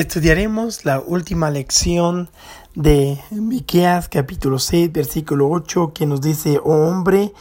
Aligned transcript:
Estudiaremos 0.00 0.86
la 0.86 0.98
última 0.98 1.50
lección 1.50 2.30
de 2.74 3.20
Miqueas 3.30 4.08
capítulo 4.08 4.58
6 4.58 4.90
versículo 4.90 5.50
8 5.50 5.92
que 5.92 6.06
nos 6.06 6.22
dice, 6.22 6.58
oh 6.64 6.88
hombre, 6.88 7.34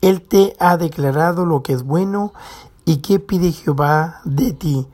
él 0.00 0.22
te 0.22 0.56
ha 0.58 0.78
declarado 0.78 1.44
lo 1.44 1.62
que 1.62 1.74
es 1.74 1.82
bueno 1.82 2.32
y 2.86 3.02
qué 3.02 3.18
pide 3.18 3.52
Jehová 3.52 4.22
de 4.24 4.54
ti. 4.54 4.86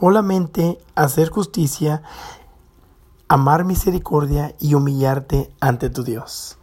Solamente 0.00 0.78
hacer 0.94 1.28
justicia, 1.28 2.02
amar 3.28 3.66
misericordia 3.66 4.54
y 4.58 4.72
humillarte 4.72 5.52
ante 5.60 5.90
tu 5.90 6.02
Dios. 6.02 6.56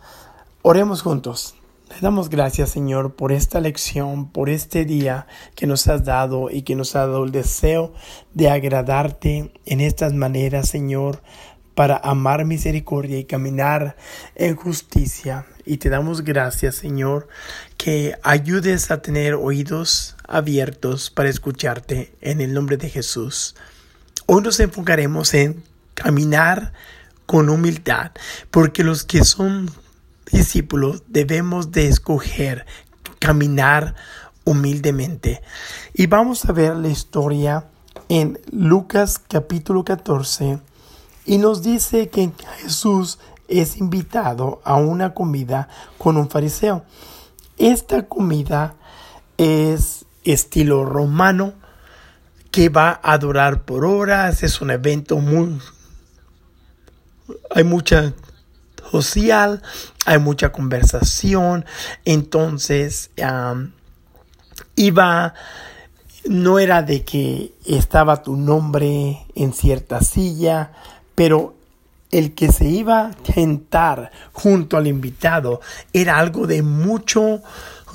Oremos 0.63 1.03
juntos. 1.03 1.58
Le 1.89 2.01
damos 2.01 2.29
gracias, 2.29 2.69
Señor, 2.69 3.15
por 3.15 3.31
esta 3.31 3.59
lección, 3.59 4.31
por 4.31 4.49
este 4.49 4.85
día 4.85 5.25
que 5.55 5.65
nos 5.65 5.87
has 5.87 6.05
dado 6.05 6.49
y 6.51 6.61
que 6.61 6.75
nos 6.75 6.95
ha 6.95 6.99
dado 6.99 7.23
el 7.23 7.31
deseo 7.31 7.93
de 8.33 8.49
agradarte 8.49 9.51
en 9.65 9.81
estas 9.81 10.13
maneras, 10.13 10.69
Señor, 10.69 11.23
para 11.73 11.97
amar 11.97 12.45
misericordia 12.45 13.17
y 13.17 13.25
caminar 13.25 13.97
en 14.35 14.55
justicia. 14.55 15.47
Y 15.65 15.77
te 15.77 15.89
damos 15.89 16.23
gracias, 16.23 16.75
Señor, 16.75 17.27
que 17.75 18.15
ayudes 18.21 18.91
a 18.91 19.01
tener 19.01 19.33
oídos 19.33 20.15
abiertos 20.27 21.09
para 21.09 21.29
escucharte 21.29 22.13
en 22.21 22.39
el 22.39 22.53
nombre 22.53 22.77
de 22.77 22.89
Jesús. 22.89 23.55
Hoy 24.27 24.43
nos 24.43 24.59
enfocaremos 24.59 25.33
en 25.33 25.63
caminar 25.95 26.71
con 27.25 27.49
humildad, 27.49 28.11
porque 28.51 28.83
los 28.83 29.03
que 29.03 29.23
son 29.23 29.71
discípulos 30.31 31.03
debemos 31.07 31.71
de 31.71 31.87
escoger 31.87 32.65
caminar 33.19 33.95
humildemente. 34.45 35.41
Y 35.93 36.07
vamos 36.07 36.45
a 36.45 36.51
ver 36.53 36.75
la 36.75 36.87
historia 36.87 37.67
en 38.07 38.39
Lucas 38.51 39.19
capítulo 39.19 39.83
14 39.83 40.59
y 41.25 41.37
nos 41.37 41.61
dice 41.61 42.09
que 42.09 42.31
Jesús 42.57 43.19
es 43.47 43.77
invitado 43.77 44.61
a 44.63 44.75
una 44.75 45.13
comida 45.13 45.69
con 45.97 46.17
un 46.17 46.29
fariseo. 46.29 46.83
Esta 47.57 48.07
comida 48.07 48.75
es 49.37 50.05
estilo 50.23 50.85
romano 50.85 51.53
que 52.51 52.69
va 52.69 52.99
a 53.03 53.17
durar 53.17 53.63
por 53.63 53.85
horas, 53.85 54.43
es 54.43 54.61
un 54.61 54.71
evento 54.71 55.17
muy... 55.17 55.59
Hay 57.51 57.63
mucha 57.63 58.13
social, 58.89 59.61
hay 60.05 60.19
mucha 60.19 60.51
conversación, 60.51 61.65
entonces 62.05 63.11
iba, 64.75 65.33
no 66.25 66.59
era 66.59 66.81
de 66.81 67.03
que 67.03 67.53
estaba 67.65 68.23
tu 68.23 68.35
nombre 68.35 69.25
en 69.35 69.53
cierta 69.53 70.01
silla, 70.01 70.71
pero 71.15 71.55
el 72.11 72.33
que 72.33 72.51
se 72.51 72.65
iba 72.65 73.07
a 73.07 73.33
sentar 73.33 74.11
junto 74.31 74.77
al 74.77 74.87
invitado 74.87 75.61
era 75.93 76.17
algo 76.17 76.47
de 76.47 76.63
mucho, 76.63 77.41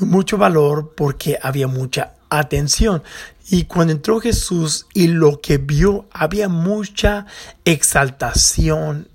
mucho 0.01 0.39
valor 0.39 0.95
porque 0.97 1.39
había 1.43 1.67
mucha 1.67 2.15
atención. 2.31 3.03
Y 3.49 3.65
cuando 3.65 3.93
entró 3.93 4.21
Jesús 4.21 4.87
y 4.95 5.09
lo 5.09 5.41
que 5.41 5.59
vio, 5.59 6.07
había 6.13 6.49
mucha 6.49 7.27
exaltación 7.65 9.09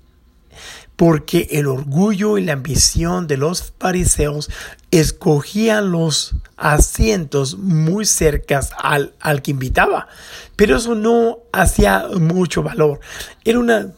porque 1.00 1.48
el 1.52 1.66
orgullo 1.66 2.36
y 2.36 2.44
la 2.44 2.52
ambición 2.52 3.26
de 3.26 3.38
los 3.38 3.72
fariseos 3.78 4.50
escogían 4.90 5.92
los 5.92 6.34
asientos 6.58 7.56
muy 7.56 8.04
cercas 8.04 8.72
al, 8.76 9.14
al 9.18 9.40
que 9.40 9.52
invitaba. 9.52 10.08
Pero 10.56 10.76
eso 10.76 10.94
no 10.94 11.38
hacía 11.54 12.04
mucho 12.20 12.62
valor. 12.62 13.00
Era 13.46 13.60
una 13.60 13.92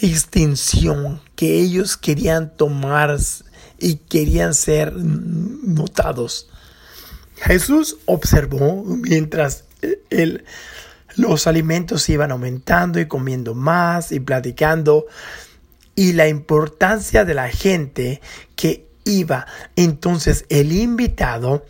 extinción 0.00 1.20
que 1.36 1.60
ellos 1.60 1.96
querían 1.96 2.56
tomar 2.56 3.16
y 3.78 3.94
querían 3.94 4.52
ser 4.52 4.94
notados. 4.96 6.48
Jesús 7.36 7.98
observó 8.06 8.82
mientras 8.82 9.62
los 11.14 11.46
alimentos 11.46 12.08
iban 12.08 12.32
aumentando 12.32 12.98
y 12.98 13.06
comiendo 13.06 13.54
más 13.54 14.10
y 14.10 14.18
platicando 14.18 15.06
y 15.94 16.12
la 16.12 16.28
importancia 16.28 17.24
de 17.24 17.34
la 17.34 17.48
gente 17.48 18.20
que 18.56 18.86
iba. 19.04 19.46
Entonces 19.76 20.44
el 20.48 20.72
invitado 20.72 21.64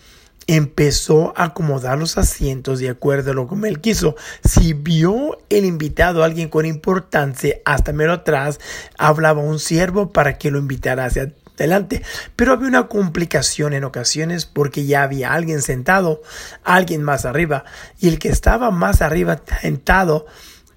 empezó 0.46 1.32
a 1.36 1.44
acomodar 1.44 1.98
los 1.98 2.18
asientos 2.18 2.78
de 2.78 2.90
acuerdo 2.90 3.30
a 3.30 3.34
lo 3.34 3.48
que 3.48 3.68
él 3.68 3.80
quiso. 3.80 4.16
Si 4.44 4.72
vio 4.72 5.38
el 5.48 5.64
invitado 5.64 6.22
a 6.22 6.26
alguien 6.26 6.48
con 6.48 6.66
importancia, 6.66 7.56
hasta 7.64 7.92
menos 7.92 8.18
atrás 8.18 8.60
hablaba 8.98 9.40
un 9.40 9.58
siervo 9.58 10.12
para 10.12 10.38
que 10.38 10.50
lo 10.50 10.58
invitara 10.58 11.06
hacia 11.06 11.32
adelante. 11.56 12.02
Pero 12.36 12.52
había 12.52 12.68
una 12.68 12.88
complicación 12.88 13.72
en 13.72 13.84
ocasiones 13.84 14.44
porque 14.46 14.86
ya 14.86 15.02
había 15.02 15.32
alguien 15.32 15.62
sentado, 15.62 16.22
alguien 16.62 17.02
más 17.02 17.24
arriba, 17.24 17.64
y 17.98 18.08
el 18.08 18.18
que 18.18 18.28
estaba 18.28 18.70
más 18.70 19.02
arriba 19.02 19.40
sentado 19.62 20.26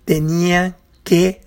tenía 0.05 0.77
que 1.03 1.41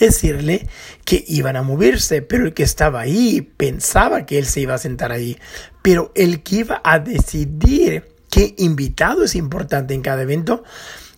decirle 0.00 0.66
que 1.04 1.24
iban 1.28 1.56
a 1.56 1.62
moverse, 1.62 2.22
pero 2.22 2.46
el 2.46 2.54
que 2.54 2.64
estaba 2.64 3.00
ahí 3.00 3.42
pensaba 3.42 4.26
que 4.26 4.38
él 4.38 4.46
se 4.46 4.60
iba 4.60 4.74
a 4.74 4.78
sentar 4.78 5.12
ahí. 5.12 5.38
Pero 5.82 6.10
el 6.14 6.42
que 6.42 6.56
iba 6.56 6.80
a 6.82 6.98
decidir 6.98 8.08
qué 8.30 8.54
invitado 8.58 9.24
es 9.24 9.34
importante 9.36 9.94
en 9.94 10.02
cada 10.02 10.22
evento, 10.22 10.64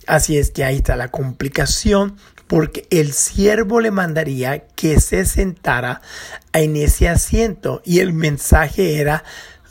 así 0.06 0.37
es 0.37 0.50
que 0.50 0.65
ahí 0.65 0.76
está 0.76 0.97
la 0.97 1.10
complicación, 1.10 2.16
porque 2.47 2.87
el 2.91 3.12
siervo 3.15 3.81
le 3.81 3.91
mandaría 3.91 4.66
que 4.76 5.00
se 5.00 5.25
sentara 5.25 6.03
en 6.53 6.76
ese 6.76 7.09
asiento 7.09 7.81
y 7.84 8.00
el 8.00 8.12
mensaje 8.12 8.98
era 8.98 9.25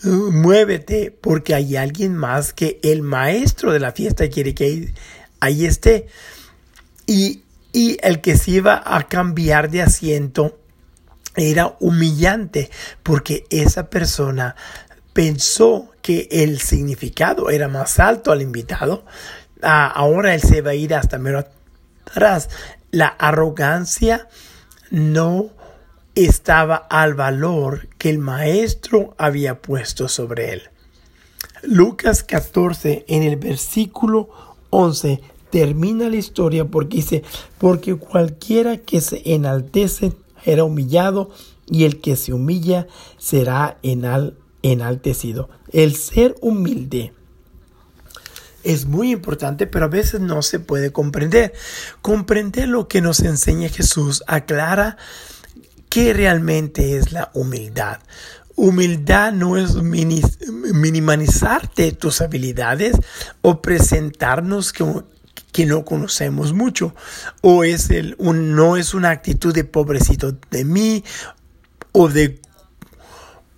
muévete 0.03 1.11
porque 1.11 1.53
hay 1.53 1.75
alguien 1.75 2.15
más 2.15 2.53
que 2.53 2.79
el 2.81 3.03
maestro 3.03 3.71
de 3.71 3.79
la 3.79 3.91
fiesta 3.91 4.27
quiere 4.29 4.55
que 4.55 4.93
ahí 5.39 5.65
esté. 5.65 6.07
Y 7.05 7.43
y 7.73 7.97
el 8.01 8.21
que 8.21 8.37
se 8.37 8.51
iba 8.51 8.81
a 8.85 9.07
cambiar 9.07 9.69
de 9.69 9.81
asiento 9.81 10.59
era 11.35 11.77
humillante 11.79 12.69
porque 13.03 13.45
esa 13.49 13.89
persona 13.89 14.55
pensó 15.13 15.91
que 16.01 16.27
el 16.31 16.59
significado 16.59 17.49
era 17.49 17.67
más 17.67 17.99
alto 17.99 18.31
al 18.31 18.41
invitado. 18.41 19.05
Ah, 19.61 19.87
ahora 19.87 20.33
él 20.33 20.41
se 20.41 20.61
va 20.61 20.71
a 20.71 20.75
ir 20.75 20.93
hasta 20.93 21.17
menos 21.17 21.45
atrás. 22.05 22.49
La 22.91 23.07
arrogancia 23.07 24.27
no 24.89 25.51
estaba 26.15 26.75
al 26.75 27.13
valor 27.13 27.87
que 27.97 28.09
el 28.09 28.19
maestro 28.19 29.15
había 29.17 29.61
puesto 29.61 30.07
sobre 30.09 30.53
él. 30.53 30.63
Lucas 31.63 32.23
14 32.23 33.05
en 33.07 33.23
el 33.23 33.37
versículo 33.37 34.29
11 34.71 35.21
termina 35.51 36.09
la 36.09 36.15
historia 36.15 36.65
porque 36.65 36.97
dice, 36.97 37.23
porque 37.57 37.95
cualquiera 37.95 38.77
que 38.77 39.01
se 39.01 39.21
enaltece 39.25 40.13
era 40.45 40.63
humillado 40.63 41.29
y 41.67 41.83
el 41.83 42.01
que 42.01 42.15
se 42.15 42.33
humilla 42.33 42.87
será 43.17 43.77
enal 43.83 44.37
enaltecido. 44.63 45.49
El 45.71 45.95
ser 45.95 46.35
humilde 46.41 47.13
es 48.63 48.85
muy 48.85 49.11
importante, 49.11 49.67
pero 49.67 49.85
a 49.85 49.89
veces 49.89 50.21
no 50.21 50.41
se 50.41 50.59
puede 50.59 50.91
comprender. 50.91 51.53
Comprender 52.01 52.67
lo 52.67 52.87
que 52.87 53.01
nos 53.01 53.19
enseña 53.21 53.69
Jesús 53.69 54.23
aclara 54.27 54.97
qué 55.89 56.13
realmente 56.13 56.97
es 56.97 57.11
la 57.11 57.31
humildad. 57.33 57.99
Humildad 58.55 59.33
no 59.33 59.57
es 59.57 59.75
minimizarte 59.75 61.91
tus 61.93 62.21
habilidades 62.21 62.95
o 63.41 63.61
presentarnos 63.61 64.73
como 64.73 65.03
que 65.51 65.65
no 65.65 65.85
conocemos 65.85 66.53
mucho 66.53 66.95
o 67.41 67.63
es 67.63 67.89
el 67.89 68.15
un, 68.17 68.55
no 68.55 68.77
es 68.77 68.93
una 68.93 69.09
actitud 69.09 69.53
de 69.53 69.63
pobrecito 69.63 70.37
de 70.49 70.63
mí 70.65 71.03
o 71.91 72.07
de 72.07 72.39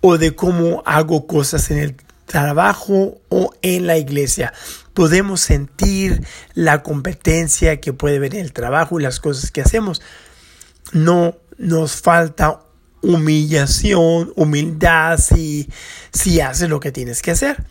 o 0.00 0.18
de 0.18 0.34
cómo 0.34 0.82
hago 0.84 1.26
cosas 1.26 1.70
en 1.70 1.78
el 1.78 1.96
trabajo 2.26 3.20
o 3.28 3.54
en 3.62 3.86
la 3.86 3.96
iglesia. 3.96 4.52
Podemos 4.92 5.40
sentir 5.40 6.26
la 6.54 6.82
competencia 6.82 7.80
que 7.80 7.92
puede 7.92 8.16
haber 8.16 8.34
en 8.34 8.42
el 8.42 8.52
trabajo 8.52 9.00
y 9.00 9.02
las 9.02 9.18
cosas 9.18 9.50
que 9.50 9.62
hacemos. 9.62 10.02
No 10.92 11.36
nos 11.56 12.02
falta 12.02 12.60
humillación, 13.00 14.32
humildad 14.36 15.18
si, 15.18 15.68
si 16.12 16.40
haces 16.40 16.68
lo 16.68 16.80
que 16.80 16.92
tienes 16.92 17.22
que 17.22 17.30
hacer. 17.30 17.64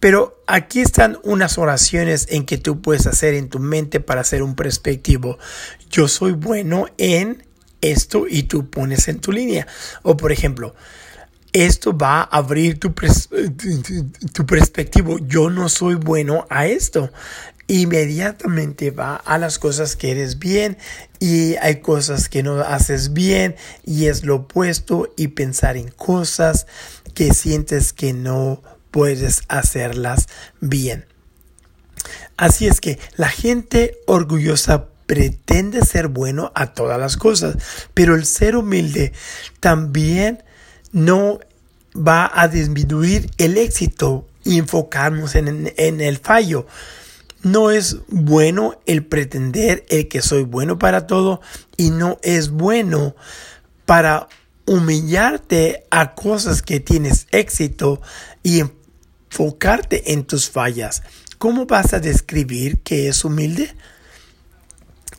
Pero 0.00 0.42
aquí 0.46 0.80
están 0.80 1.18
unas 1.24 1.58
oraciones 1.58 2.26
en 2.30 2.46
que 2.46 2.58
tú 2.58 2.80
puedes 2.80 3.06
hacer 3.06 3.34
en 3.34 3.48
tu 3.48 3.58
mente 3.58 4.00
para 4.00 4.20
hacer 4.20 4.42
un 4.42 4.54
perspectivo. 4.54 5.38
Yo 5.90 6.06
soy 6.06 6.32
bueno 6.32 6.86
en 6.98 7.44
esto 7.80 8.26
y 8.28 8.44
tú 8.44 8.70
pones 8.70 9.08
en 9.08 9.20
tu 9.20 9.32
línea. 9.32 9.66
O 10.02 10.16
por 10.16 10.30
ejemplo, 10.30 10.74
esto 11.52 11.96
va 11.96 12.20
a 12.20 12.24
abrir 12.24 12.78
tu, 12.78 12.94
tu 14.32 14.46
perspectivo. 14.46 15.18
Yo 15.18 15.50
no 15.50 15.68
soy 15.68 15.96
bueno 15.96 16.46
a 16.48 16.66
esto. 16.66 17.10
inmediatamente 17.66 18.90
va 18.90 19.16
a 19.16 19.36
las 19.36 19.58
cosas 19.58 19.96
que 19.96 20.10
eres 20.10 20.38
bien 20.38 20.78
y 21.18 21.56
hay 21.56 21.80
cosas 21.80 22.28
que 22.28 22.42
no 22.42 22.60
haces 22.60 23.12
bien 23.12 23.56
y 23.84 24.06
es 24.06 24.24
lo 24.24 24.36
opuesto 24.36 25.12
y 25.16 25.28
pensar 25.28 25.76
en 25.76 25.88
cosas 25.88 26.66
que 27.14 27.34
sientes 27.34 27.92
que 27.92 28.12
no 28.12 28.62
puedes 28.90 29.42
hacerlas 29.48 30.28
bien. 30.60 31.06
Así 32.36 32.66
es 32.66 32.80
que 32.80 32.98
la 33.16 33.28
gente 33.28 33.98
orgullosa 34.06 34.86
pretende 35.06 35.84
ser 35.84 36.08
bueno 36.08 36.52
a 36.54 36.74
todas 36.74 37.00
las 37.00 37.16
cosas, 37.16 37.56
pero 37.94 38.14
el 38.14 38.26
ser 38.26 38.56
humilde 38.56 39.12
también 39.60 40.44
no 40.92 41.40
va 41.96 42.30
a 42.32 42.46
disminuir 42.48 43.30
el 43.38 43.56
éxito 43.56 44.26
y 44.44 44.58
enfocarnos 44.58 45.34
en, 45.34 45.72
el 45.76 46.18
fallo. 46.18 46.66
No 47.42 47.70
es 47.70 47.96
bueno 48.08 48.80
el 48.86 49.04
pretender 49.04 49.84
el 49.88 50.08
que 50.08 50.22
soy 50.22 50.42
bueno 50.42 50.78
para 50.78 51.06
todo 51.06 51.40
y 51.76 51.90
no 51.90 52.18
es 52.22 52.50
bueno 52.50 53.16
para 53.86 54.28
humillarte 54.66 55.84
a 55.90 56.14
cosas 56.14 56.62
que 56.62 56.80
tienes 56.80 57.26
éxito 57.30 58.02
y 58.42 58.62
enfocarte 59.30 60.12
en 60.12 60.24
tus 60.24 60.50
fallas. 60.50 61.02
¿Cómo 61.38 61.66
vas 61.66 61.92
a 61.92 62.00
describir 62.00 62.80
que 62.80 63.08
es 63.08 63.24
humilde? 63.24 63.74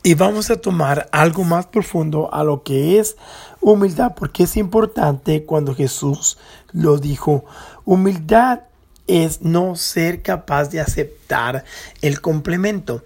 Y 0.02 0.14
vamos 0.14 0.50
a 0.50 0.56
tomar 0.56 1.08
algo 1.12 1.44
más 1.44 1.66
profundo 1.66 2.32
a 2.32 2.42
lo 2.42 2.62
que 2.62 2.98
es 2.98 3.16
humildad, 3.60 4.14
porque 4.16 4.44
es 4.44 4.56
importante 4.56 5.44
cuando 5.44 5.74
Jesús 5.74 6.38
lo 6.72 6.98
dijo. 6.98 7.44
Humildad 7.84 8.60
es 9.06 9.42
no 9.42 9.76
ser 9.76 10.22
capaz 10.22 10.70
de 10.70 10.80
aceptar 10.80 11.64
el 12.00 12.20
complemento. 12.20 13.04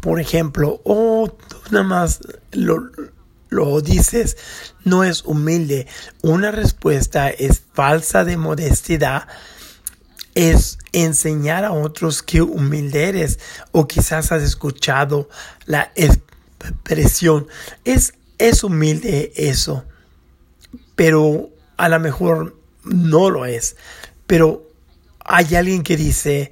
Por 0.00 0.20
ejemplo, 0.20 0.80
oh, 0.84 1.28
tú 1.48 1.56
nada 1.70 1.84
más 1.84 2.20
lo, 2.52 2.90
lo 3.50 3.80
dices, 3.80 4.36
no 4.84 5.04
es 5.04 5.24
humilde. 5.24 5.86
Una 6.22 6.50
respuesta 6.50 7.28
es 7.28 7.62
falsa 7.72 8.24
de 8.24 8.36
modestidad 8.36 9.28
es 10.34 10.78
enseñar 10.92 11.64
a 11.64 11.72
otros 11.72 12.22
que 12.22 12.42
humilde 12.42 13.04
eres 13.08 13.38
o 13.72 13.86
quizás 13.86 14.32
has 14.32 14.42
escuchado 14.42 15.28
la 15.66 15.92
expresión. 15.94 17.46
Es, 17.84 18.14
es 18.38 18.64
humilde 18.64 19.32
eso, 19.36 19.84
pero 20.96 21.50
a 21.76 21.88
lo 21.88 22.00
mejor 22.00 22.58
no 22.84 23.30
lo 23.30 23.46
es. 23.46 23.76
Pero 24.26 24.70
hay 25.24 25.54
alguien 25.54 25.82
que 25.82 25.96
dice, 25.96 26.50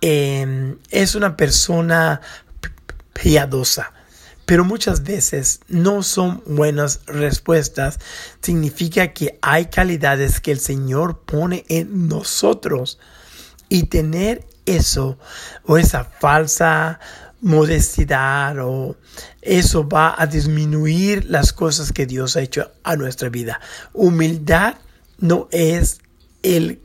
em, 0.00 0.78
es 0.90 1.14
una 1.14 1.36
persona 1.36 2.20
piadosa 3.12 3.92
pero 4.46 4.64
muchas 4.64 5.02
veces 5.04 5.60
no 5.68 6.02
son 6.02 6.42
buenas 6.46 7.00
respuestas. 7.06 7.98
Significa 8.40 9.12
que 9.12 9.38
hay 9.40 9.66
calidades 9.66 10.40
que 10.40 10.52
el 10.52 10.60
Señor 10.60 11.20
pone 11.20 11.64
en 11.68 12.08
nosotros 12.08 12.98
y 13.68 13.84
tener 13.84 14.46
eso 14.66 15.18
o 15.64 15.78
esa 15.78 16.04
falsa 16.04 17.00
modestidad 17.40 18.56
o 18.60 18.96
eso 19.40 19.88
va 19.88 20.14
a 20.16 20.26
disminuir 20.26 21.28
las 21.28 21.52
cosas 21.52 21.92
que 21.92 22.06
Dios 22.06 22.36
ha 22.36 22.42
hecho 22.42 22.70
a 22.84 22.96
nuestra 22.96 23.28
vida. 23.28 23.60
Humildad 23.92 24.76
no 25.18 25.48
es 25.50 26.00
el, 26.42 26.80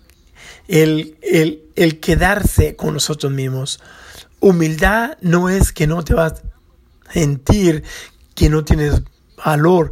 el, 0.68 1.18
el, 1.22 1.64
el 1.76 2.00
quedarse 2.00 2.76
con 2.76 2.94
nosotros 2.94 3.32
mismos. 3.32 3.80
Humildad 4.40 5.18
no 5.22 5.50
es 5.50 5.72
que 5.72 5.88
no 5.88 6.04
te 6.04 6.14
vas 6.14 6.44
sentir 7.12 7.84
que 8.36 8.50
no 8.50 8.64
tienes 8.64 9.02
valor. 9.44 9.92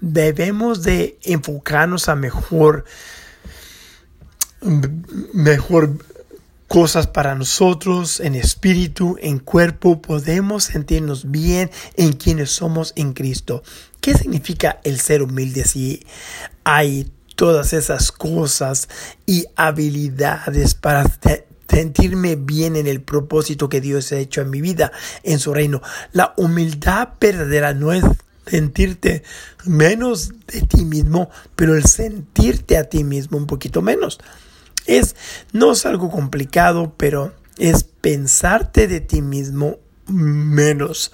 Debemos 0.00 0.82
de 0.82 1.18
enfocarnos 1.22 2.08
a 2.08 2.14
mejor, 2.14 2.84
mejor 5.32 5.98
cosas 6.68 7.06
para 7.06 7.34
nosotros 7.34 8.20
en 8.20 8.34
espíritu, 8.34 9.16
en 9.20 9.38
cuerpo. 9.38 10.00
Podemos 10.00 10.64
sentirnos 10.64 11.30
bien 11.30 11.70
en 11.96 12.12
quienes 12.12 12.50
somos 12.50 12.92
en 12.94 13.14
Cristo. 13.14 13.62
¿Qué 14.00 14.14
significa 14.14 14.78
el 14.84 15.00
ser 15.00 15.22
humilde 15.22 15.64
si 15.64 16.06
hay 16.62 17.10
todas 17.34 17.72
esas 17.72 18.12
cosas 18.12 18.88
y 19.24 19.46
habilidades 19.56 20.74
para 20.74 21.04
sentirme 21.68 22.36
bien 22.36 22.76
en 22.76 22.86
el 22.86 23.02
propósito 23.02 23.68
que 23.68 23.80
Dios 23.80 24.12
ha 24.12 24.18
hecho 24.18 24.40
en 24.40 24.50
mi 24.50 24.60
vida, 24.60 24.92
en 25.22 25.38
su 25.38 25.52
reino. 25.52 25.82
La 26.12 26.34
humildad 26.36 27.10
verdadera 27.20 27.74
no 27.74 27.92
es 27.92 28.04
sentirte 28.46 29.22
menos 29.64 30.32
de 30.46 30.62
ti 30.62 30.84
mismo, 30.84 31.30
pero 31.54 31.76
el 31.76 31.84
sentirte 31.84 32.78
a 32.78 32.84
ti 32.84 33.04
mismo 33.04 33.36
un 33.36 33.46
poquito 33.46 33.82
menos. 33.82 34.18
Es, 34.86 35.16
no 35.52 35.72
es 35.72 35.84
algo 35.84 36.10
complicado, 36.10 36.94
pero 36.96 37.34
es 37.58 37.84
pensarte 37.84 38.88
de 38.88 39.00
ti 39.00 39.20
mismo 39.20 39.76
menos, 40.06 41.12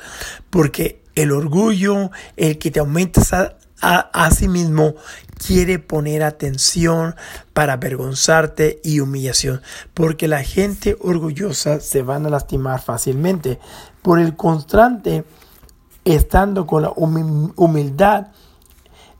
porque 0.50 1.02
el 1.16 1.32
orgullo, 1.32 2.10
el 2.36 2.58
que 2.58 2.70
te 2.70 2.80
aumentas 2.80 3.32
a, 3.32 3.56
a, 3.80 4.30
sí 4.30 4.48
mismo 4.48 4.94
quiere 5.34 5.78
poner 5.78 6.22
atención 6.22 7.14
para 7.52 7.74
avergonzarte 7.74 8.80
y 8.82 9.00
humillación, 9.00 9.62
porque 9.92 10.28
la 10.28 10.42
gente 10.42 10.96
orgullosa 11.00 11.80
se 11.80 12.02
van 12.02 12.26
a 12.26 12.30
lastimar 12.30 12.80
fácilmente. 12.80 13.58
Por 14.02 14.18
el 14.20 14.36
constante, 14.36 15.24
estando 16.04 16.66
con 16.66 16.82
la 16.82 16.92
humildad, 16.96 18.28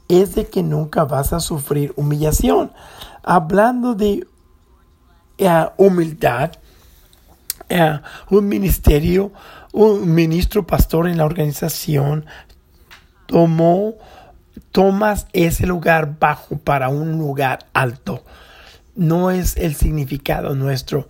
es 0.08 0.34
de 0.34 0.46
que 0.46 0.62
nunca 0.62 1.04
vas 1.04 1.32
a 1.32 1.40
sufrir 1.40 1.92
humillación. 1.96 2.72
Hablando 3.22 3.94
de 3.94 4.26
eh, 5.38 5.66
humildad, 5.78 6.52
eh, 7.68 8.00
un 8.30 8.48
ministerio, 8.48 9.32
un 9.72 10.14
ministro 10.14 10.66
pastor 10.66 11.08
en 11.08 11.18
la 11.18 11.24
organización 11.24 12.26
tomó 13.26 13.94
tomas 14.74 15.28
ese 15.32 15.68
lugar 15.68 16.18
bajo 16.18 16.58
para 16.58 16.88
un 16.88 17.12
lugar 17.12 17.66
alto. 17.74 18.24
No 18.96 19.30
es 19.30 19.56
el 19.56 19.76
significado 19.76 20.56
nuestro, 20.56 21.08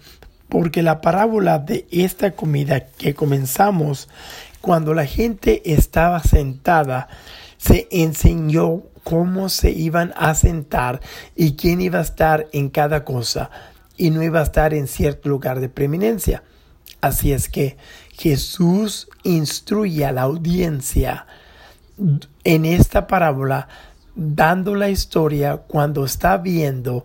porque 0.51 0.83
la 0.83 1.01
parábola 1.01 1.61
de 1.61 1.87
esta 1.91 2.33
comida 2.33 2.85
que 2.85 3.15
comenzamos, 3.15 4.11
cuando 4.61 4.93
la 4.93 5.07
gente 5.07 5.63
estaba 5.65 6.23
sentada, 6.23 7.09
se 7.57 7.89
enseñó 7.91 8.83
cómo 9.03 9.49
se 9.49 9.71
iban 9.71 10.13
a 10.15 10.35
sentar 10.35 11.01
y 11.35 11.57
quién 11.57 11.81
iba 11.81 12.01
a 12.01 12.03
estar 12.03 12.49
en 12.53 12.69
cada 12.69 13.03
cosa 13.03 13.49
y 13.97 14.11
no 14.11 14.23
iba 14.23 14.41
a 14.41 14.45
estar 14.45 14.75
en 14.75 14.87
cierto 14.89 15.31
lugar 15.31 15.61
de 15.61 15.71
preeminencia. 15.71 16.43
Así 17.01 17.33
es 17.33 17.49
que 17.49 17.79
Jesús 18.13 19.09
instruye 19.23 20.05
a 20.05 20.13
la 20.13 20.23
audiencia 20.23 21.27
en 22.45 22.65
esta 22.65 23.07
parábola 23.07 23.69
dando 24.15 24.75
la 24.75 24.91
historia 24.91 25.59
cuando 25.59 26.05
está 26.05 26.37
viendo 26.37 27.05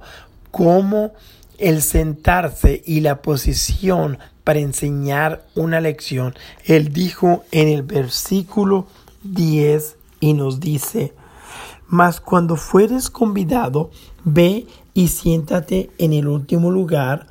cómo 0.52 1.14
el 1.58 1.82
sentarse 1.82 2.82
y 2.86 3.02
la 3.02 3.22
posición 3.22 4.18
para 4.44 4.60
enseñar 4.60 5.46
una 5.56 5.82
lección. 5.82 6.34
Él 6.66 6.94
dijo 6.94 7.44
en 7.52 7.68
el 7.68 7.84
versículo 7.84 8.88
10 9.24 9.96
y 10.22 10.34
nos 10.34 10.60
dice, 10.60 11.14
mas 11.88 12.22
cuando 12.22 12.56
fueres 12.56 13.10
convidado, 13.10 13.92
ve 14.24 14.68
y 14.94 15.08
siéntate 15.10 15.90
en 15.98 16.14
el 16.14 16.28
último 16.28 16.72
lugar, 16.72 17.28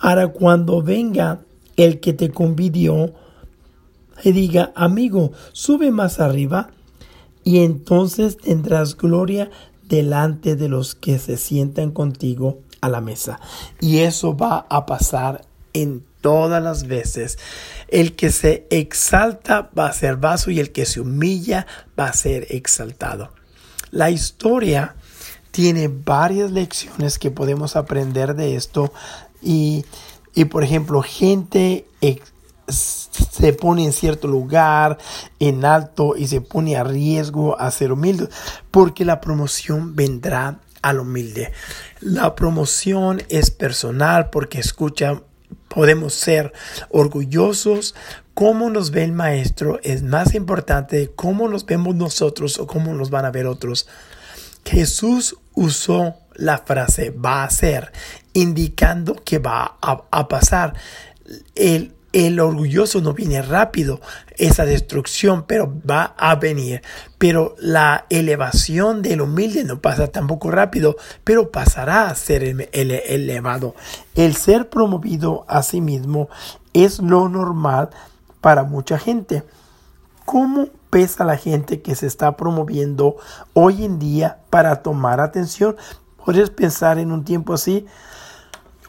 para 0.00 0.28
cuando 0.28 0.82
venga 0.82 1.40
el 1.76 2.00
que 2.00 2.12
te 2.12 2.30
convidió, 2.30 3.14
y 4.22 4.32
diga, 4.32 4.72
amigo, 4.74 5.32
sube 5.52 5.90
más 5.90 6.20
arriba, 6.20 6.70
y 7.44 7.60
entonces 7.64 8.36
tendrás 8.36 8.96
gloria 8.96 9.50
delante 9.88 10.56
de 10.56 10.68
los 10.68 10.94
que 10.94 11.18
se 11.18 11.36
sientan 11.36 11.90
contigo 11.90 12.60
a 12.80 12.88
la 12.88 13.00
mesa. 13.00 13.40
Y 13.80 13.98
eso 13.98 14.36
va 14.36 14.66
a 14.68 14.86
pasar 14.86 15.44
en 15.72 16.04
todas 16.20 16.62
las 16.62 16.86
veces. 16.86 17.38
El 17.88 18.14
que 18.14 18.30
se 18.30 18.66
exalta 18.70 19.70
va 19.76 19.86
a 19.86 19.92
ser 19.92 20.16
vaso 20.16 20.50
y 20.50 20.60
el 20.60 20.72
que 20.72 20.86
se 20.86 21.00
humilla 21.00 21.66
va 21.98 22.06
a 22.06 22.12
ser 22.12 22.46
exaltado. 22.50 23.32
La 23.90 24.10
historia 24.10 24.94
tiene 25.50 25.88
varias 25.88 26.52
lecciones 26.52 27.18
que 27.18 27.30
podemos 27.30 27.74
aprender 27.74 28.34
de 28.34 28.54
esto 28.54 28.92
y, 29.42 29.84
y 30.34 30.44
por 30.44 30.62
ejemplo, 30.62 31.02
gente 31.02 31.86
se 32.72 33.52
pone 33.52 33.84
en 33.84 33.92
cierto 33.92 34.28
lugar, 34.28 34.98
en 35.38 35.64
alto, 35.64 36.16
y 36.16 36.26
se 36.26 36.40
pone 36.40 36.76
a 36.76 36.84
riesgo 36.84 37.58
a 37.60 37.70
ser 37.70 37.92
humilde, 37.92 38.28
porque 38.70 39.04
la 39.04 39.20
promoción 39.20 39.96
vendrá 39.96 40.60
al 40.82 41.00
humilde. 41.00 41.52
La 42.00 42.34
promoción 42.34 43.22
es 43.28 43.50
personal 43.50 44.30
porque 44.30 44.60
escucha 44.60 45.22
podemos 45.68 46.14
ser 46.14 46.52
orgullosos. 46.90 47.94
Cómo 48.34 48.70
nos 48.70 48.90
ve 48.90 49.04
el 49.04 49.12
maestro 49.12 49.80
es 49.82 50.02
más 50.02 50.34
importante 50.34 50.96
de 50.96 51.10
cómo 51.10 51.48
nos 51.48 51.66
vemos 51.66 51.94
nosotros 51.94 52.58
o 52.58 52.66
cómo 52.66 52.94
nos 52.94 53.10
van 53.10 53.24
a 53.24 53.30
ver 53.30 53.46
otros. 53.46 53.86
Jesús 54.64 55.36
usó 55.54 56.14
la 56.34 56.58
frase 56.58 57.10
va 57.10 57.44
a 57.44 57.50
ser, 57.50 57.92
indicando 58.32 59.14
que 59.14 59.38
va 59.38 59.76
a, 59.80 60.28
pasar. 60.28 60.74
El, 61.54 61.94
el 62.12 62.40
orgulloso 62.40 63.00
no 63.00 63.14
viene 63.14 63.40
rápido, 63.40 64.00
esa 64.36 64.64
destrucción, 64.64 65.44
pero 65.46 65.72
va 65.88 66.14
a 66.18 66.34
venir. 66.34 66.82
Pero 67.18 67.54
la 67.58 68.06
elevación 68.10 69.02
del 69.02 69.20
humilde 69.20 69.64
no 69.64 69.80
pasa 69.80 70.08
tampoco 70.08 70.50
rápido, 70.50 70.96
pero 71.24 71.50
pasará 71.50 72.08
a 72.08 72.14
ser 72.14 72.68
elevado. 72.72 73.74
El 74.14 74.34
ser 74.34 74.68
promovido 74.68 75.44
a 75.48 75.62
sí 75.62 75.80
mismo 75.80 76.28
es 76.72 76.98
lo 76.98 77.28
normal 77.28 77.90
para 78.40 78.64
mucha 78.64 78.98
gente. 78.98 79.44
¿Cómo 80.24 80.68
pesa 80.90 81.24
la 81.24 81.36
gente 81.36 81.80
que 81.82 81.94
se 81.94 82.06
está 82.06 82.36
promoviendo 82.36 83.16
hoy 83.52 83.84
en 83.84 83.98
día 83.98 84.38
para 84.50 84.82
tomar 84.82 85.20
atención? 85.20 85.76
¿Podrías 86.24 86.50
pensar 86.50 86.98
en 86.98 87.12
un 87.12 87.24
tiempo 87.24 87.54
así? 87.54 87.86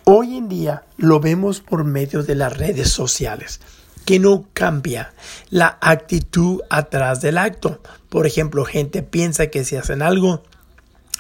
Hoy 0.04 0.38
en 0.38 0.50
día 0.50 0.84
lo 0.98 1.20
vemos 1.20 1.62
por 1.62 1.84
medio 1.84 2.24
de 2.24 2.36
las 2.36 2.58
redes 2.58 2.90
sociales, 2.90 3.62
que 4.04 4.20
no 4.20 4.48
cambia 4.54 5.14
la 5.50 5.78
actitud 5.80 6.62
atrás 6.70 7.22
del 7.22 7.38
acto. 7.38 7.82
Por 8.10 8.26
ejemplo, 8.26 8.66
gente 8.66 9.04
piensa 9.04 9.48
que 9.48 9.64
si 9.64 9.76
hacen 9.76 10.02
algo, 10.02 10.44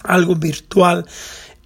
algo 0.04 0.36
virtual, 0.36 1.06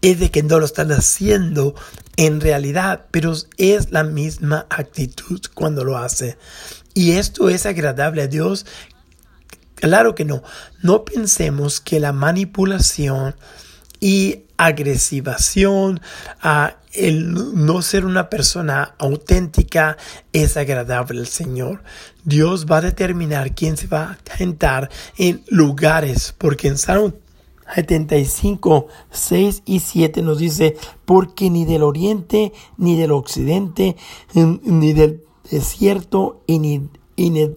es 0.01 0.19
de 0.19 0.29
que 0.29 0.43
no 0.43 0.59
lo 0.59 0.65
están 0.65 0.91
haciendo 0.91 1.73
en 2.17 2.41
realidad, 2.41 3.05
pero 3.11 3.33
es 3.57 3.91
la 3.91 4.03
misma 4.03 4.65
actitud 4.69 5.41
cuando 5.53 5.83
lo 5.83 5.97
hace. 5.97 6.37
Y 6.93 7.11
esto 7.13 7.49
es 7.49 7.65
agradable 7.65 8.23
a 8.23 8.27
Dios. 8.27 8.65
Claro 9.75 10.15
que 10.15 10.25
no. 10.25 10.43
No 10.83 11.05
pensemos 11.05 11.79
que 11.79 11.99
la 11.99 12.11
manipulación 12.11 13.35
y 13.99 14.44
agresivación, 14.57 16.01
a 16.41 16.77
el 16.93 17.33
no 17.65 17.81
ser 17.81 18.05
una 18.05 18.29
persona 18.29 18.95
auténtica 18.97 19.97
es 20.31 20.57
agradable 20.57 21.19
al 21.19 21.27
Señor. 21.27 21.83
Dios 22.23 22.65
va 22.65 22.77
a 22.77 22.81
determinar 22.81 23.53
quién 23.53 23.77
se 23.77 23.87
va 23.87 24.11
a 24.11 24.37
sentar 24.37 24.89
en 25.17 25.43
lugares, 25.47 26.33
porque 26.37 26.69
en 26.69 26.77
Salmo 26.77 27.13
75, 27.73 28.87
6 29.11 29.63
y 29.65 29.79
7 29.79 30.21
nos 30.21 30.37
dice, 30.37 30.77
porque 31.05 31.49
ni 31.49 31.65
del 31.65 31.83
oriente, 31.83 32.53
ni 32.77 32.97
del 32.97 33.11
occidente, 33.11 33.95
ni 34.33 34.93
del 34.93 35.23
desierto, 35.49 36.41
ni, 36.47 36.89
y 37.15 37.51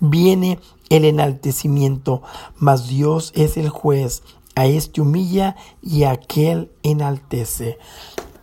viene 0.00 0.58
el 0.90 1.04
enaltecimiento, 1.04 2.22
mas 2.56 2.88
Dios 2.88 3.32
es 3.34 3.56
el 3.56 3.68
juez 3.68 4.22
a 4.58 4.66
este 4.66 5.00
humilla 5.00 5.56
y 5.82 6.04
aquel 6.04 6.70
enaltece. 6.82 7.78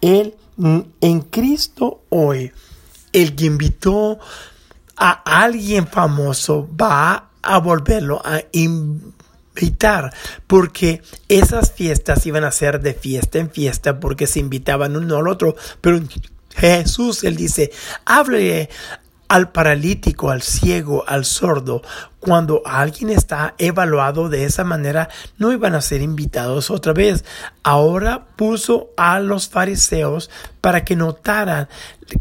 Él 0.01 0.35
mm, 0.57 0.79
en 1.01 1.21
Cristo 1.21 2.03
hoy, 2.09 2.51
el 3.11 3.35
que 3.35 3.45
invitó 3.45 4.19
a 4.95 5.43
alguien 5.43 5.87
famoso 5.87 6.69
va 6.79 7.31
a 7.41 7.57
volverlo 7.59 8.21
a 8.23 8.41
invitar, 8.53 10.13
porque 10.47 11.01
esas 11.27 11.71
fiestas 11.71 12.25
iban 12.25 12.45
a 12.45 12.51
ser 12.51 12.79
de 12.81 12.93
fiesta 12.93 13.39
en 13.39 13.51
fiesta, 13.51 13.99
porque 13.99 14.25
se 14.25 14.39
invitaban 14.39 14.95
uno 14.95 15.17
al 15.17 15.27
otro, 15.27 15.55
pero 15.81 15.99
Jesús, 16.55 17.25
él 17.25 17.35
dice, 17.35 17.71
hable 18.05 18.69
al 19.35 19.51
paralítico, 19.51 20.31
al 20.31 20.41
ciego, 20.41 21.03
al 21.07 21.25
sordo, 21.25 21.81
cuando 22.21 22.61
alguien 22.63 23.09
está 23.09 23.53
evaluado 23.57 24.29
de 24.29 24.45
esa 24.45 24.63
manera, 24.63 25.09
no 25.37 25.51
iban 25.51 25.75
a 25.75 25.81
ser 25.81 26.01
invitados 26.01 26.71
otra 26.71 26.93
vez. 26.93 27.25
Ahora 27.61 28.27
puso 28.37 28.91
a 28.95 29.19
los 29.19 29.49
fariseos 29.49 30.29
para 30.61 30.85
que 30.85 30.95
notaran 30.95 31.67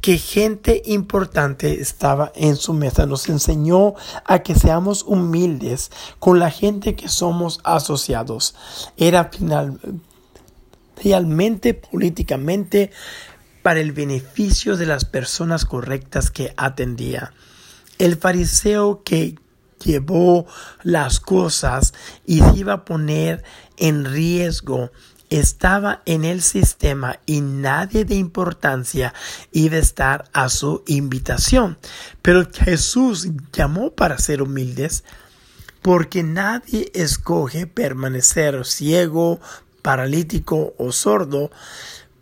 que 0.01 0.19
gente 0.19 0.83
importante 0.87 1.81
estaba 1.81 2.33
en 2.35 2.57
su 2.57 2.73
mesa. 2.73 3.07
Nos 3.07 3.29
enseñó 3.29 3.95
a 4.25 4.41
que 4.41 4.57
seamos 4.57 5.05
humildes 5.05 5.93
con 6.19 6.41
la 6.41 6.51
gente 6.51 6.97
que 6.97 7.09
somos 7.09 7.61
asociados. 7.63 8.57
Era 8.97 9.27
final, 9.27 9.79
realmente 11.01 11.75
políticamente 11.75 12.91
para 13.65 13.81
el 13.81 13.93
beneficio 13.93 14.77
de 14.77 14.85
las 14.85 15.07
personas 15.07 15.65
correctas 15.65 16.31
que 16.31 16.53
atendía. 16.59 17.33
El 17.99 18.19
fariseo 18.19 19.03
que 19.03 19.37
llevó 19.83 20.47
las 20.83 21.19
cosas 21.19 21.95
y 22.27 22.41
se 22.41 22.59
iba 22.59 22.75
a 22.75 22.85
poner 22.85 23.43
en 23.79 24.05
riesgo 24.05 24.91
estaba 25.31 26.03
en 26.05 26.27
el 26.27 26.43
sistema 26.43 27.21
y 27.25 27.41
nadie 27.41 28.05
de 28.05 28.17
importancia 28.17 29.15
iba 29.51 29.77
a 29.77 29.81
estar 29.81 30.29
a 30.35 30.51
su 30.51 30.83
invitación. 30.87 31.79
Pero 32.21 32.47
Jesús 32.53 33.29
llamó 33.51 33.93
para 33.93 34.19
ser 34.19 34.43
humildes 34.43 35.05
porque 35.81 36.23
nadie 36.23 36.93
escoge 36.93 37.67
permanecer 37.67 38.67
ciego, 38.67 39.41
paralítico 39.81 40.75
o 40.77 40.93
sordo 40.93 41.51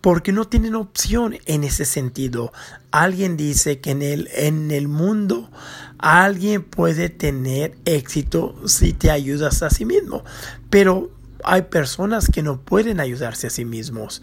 porque 0.02 0.32
no 0.32 0.46
tienen 0.46 0.74
opción 0.74 1.38
en 1.46 1.64
ese 1.64 1.86
sentido. 1.86 2.52
Alguien 2.90 3.38
dice 3.38 3.80
que 3.80 3.92
en 3.92 4.02
el, 4.02 4.28
en 4.34 4.70
el 4.70 4.88
mundo 4.88 5.48
alguien 5.96 6.62
puede 6.62 7.08
tener 7.08 7.78
éxito 7.86 8.54
si 8.66 8.92
te 8.92 9.10
ayudas 9.10 9.62
a 9.62 9.70
sí 9.70 9.86
mismo, 9.86 10.24
pero 10.68 11.10
hay 11.44 11.62
personas 11.62 12.28
que 12.28 12.42
no 12.42 12.60
pueden 12.60 13.00
ayudarse 13.00 13.46
a 13.46 13.50
sí 13.50 13.64
mismos 13.64 14.22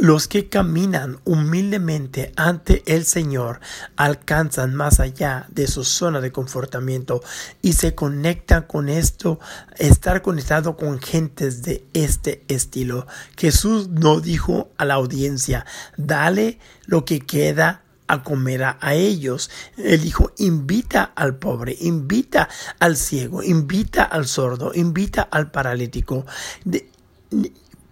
los 0.00 0.28
que 0.28 0.48
caminan 0.48 1.20
humildemente 1.24 2.32
ante 2.36 2.82
el 2.86 3.04
Señor 3.04 3.60
alcanzan 3.96 4.74
más 4.74 5.00
allá 5.00 5.46
de 5.50 5.66
su 5.66 5.84
zona 5.84 6.20
de 6.20 6.32
confortamiento 6.32 7.22
y 7.60 7.74
se 7.74 7.94
conectan 7.94 8.62
con 8.62 8.88
esto, 8.88 9.38
estar 9.76 10.22
conectado 10.22 10.76
con 10.76 11.00
gentes 11.00 11.62
de 11.62 11.84
este 11.92 12.44
estilo. 12.48 13.06
Jesús 13.36 13.88
no 13.88 14.20
dijo 14.20 14.70
a 14.78 14.84
la 14.84 14.94
audiencia, 14.94 15.66
dale 15.96 16.58
lo 16.86 17.04
que 17.04 17.20
queda 17.20 17.82
a 18.06 18.22
comer 18.22 18.64
a, 18.64 18.94
ellos. 18.94 19.50
Él 19.76 20.00
dijo, 20.00 20.32
invita 20.38 21.12
al 21.14 21.36
pobre, 21.36 21.76
invita 21.80 22.48
al 22.78 22.96
ciego, 22.96 23.42
invita 23.42 24.02
al 24.02 24.26
sordo, 24.26 24.72
invita 24.74 25.28
al 25.30 25.50
paralítico 25.50 26.24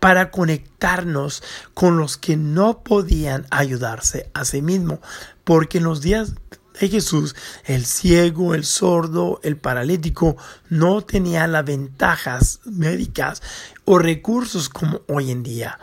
para 0.07 0.31
conectarnos 0.31 1.43
con 1.75 1.99
los 1.99 2.17
que 2.17 2.37
no 2.37 2.85
podían 2.85 3.45
ayudarse 3.51 4.31
a 4.35 4.45
sí 4.45 4.63
mismo, 4.63 5.01
porque 5.43 5.79
en 5.79 5.85
los 5.85 6.01
días 6.01 6.35
de 6.79 6.89
Jesús, 6.89 7.35
el 7.65 7.85
ciego, 7.85 8.55
el 8.55 8.65
sordo, 8.65 9.41
el 9.43 9.57
paralítico 9.57 10.37
no 10.69 11.03
tenían 11.03 11.51
las 11.51 11.65
ventajas 11.65 12.61
médicas 12.65 13.43
o 13.85 13.99
recursos 13.99 14.69
como 14.69 15.01
hoy 15.09 15.33
en 15.33 15.43
día. 15.43 15.81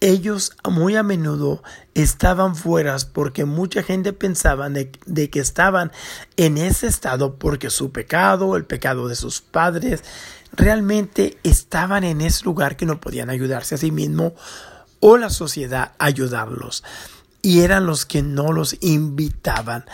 Ellos 0.00 0.50
muy 0.68 0.96
a 0.96 1.04
menudo 1.04 1.62
estaban 1.94 2.56
fuera 2.56 2.96
porque 3.12 3.44
mucha 3.44 3.84
gente 3.84 4.12
pensaba 4.12 4.68
de, 4.68 4.90
que 5.30 5.38
estaban 5.38 5.92
en 6.36 6.58
ese 6.58 6.88
estado 6.88 7.36
porque 7.36 7.70
su 7.70 7.92
pecado, 7.92 8.56
el 8.56 8.64
pecado 8.64 9.06
de 9.06 9.14
sus 9.14 9.40
padres, 9.40 10.02
realmente 10.56 11.38
estaban 11.42 12.04
en 12.04 12.20
ese 12.20 12.44
lugar 12.44 12.76
que 12.76 12.86
no 12.86 13.00
podían 13.00 13.30
ayudarse 13.30 13.74
a 13.74 13.78
sí 13.78 13.90
mismos 13.90 14.32
o 15.00 15.16
la 15.18 15.30
sociedad 15.30 15.92
ayudarlos. 15.98 16.84
Y 17.42 17.60
eran 17.60 17.86
los 17.86 18.06
que 18.06 18.22
no 18.22 18.52
los 18.52 18.76
invitaban. 18.80 19.84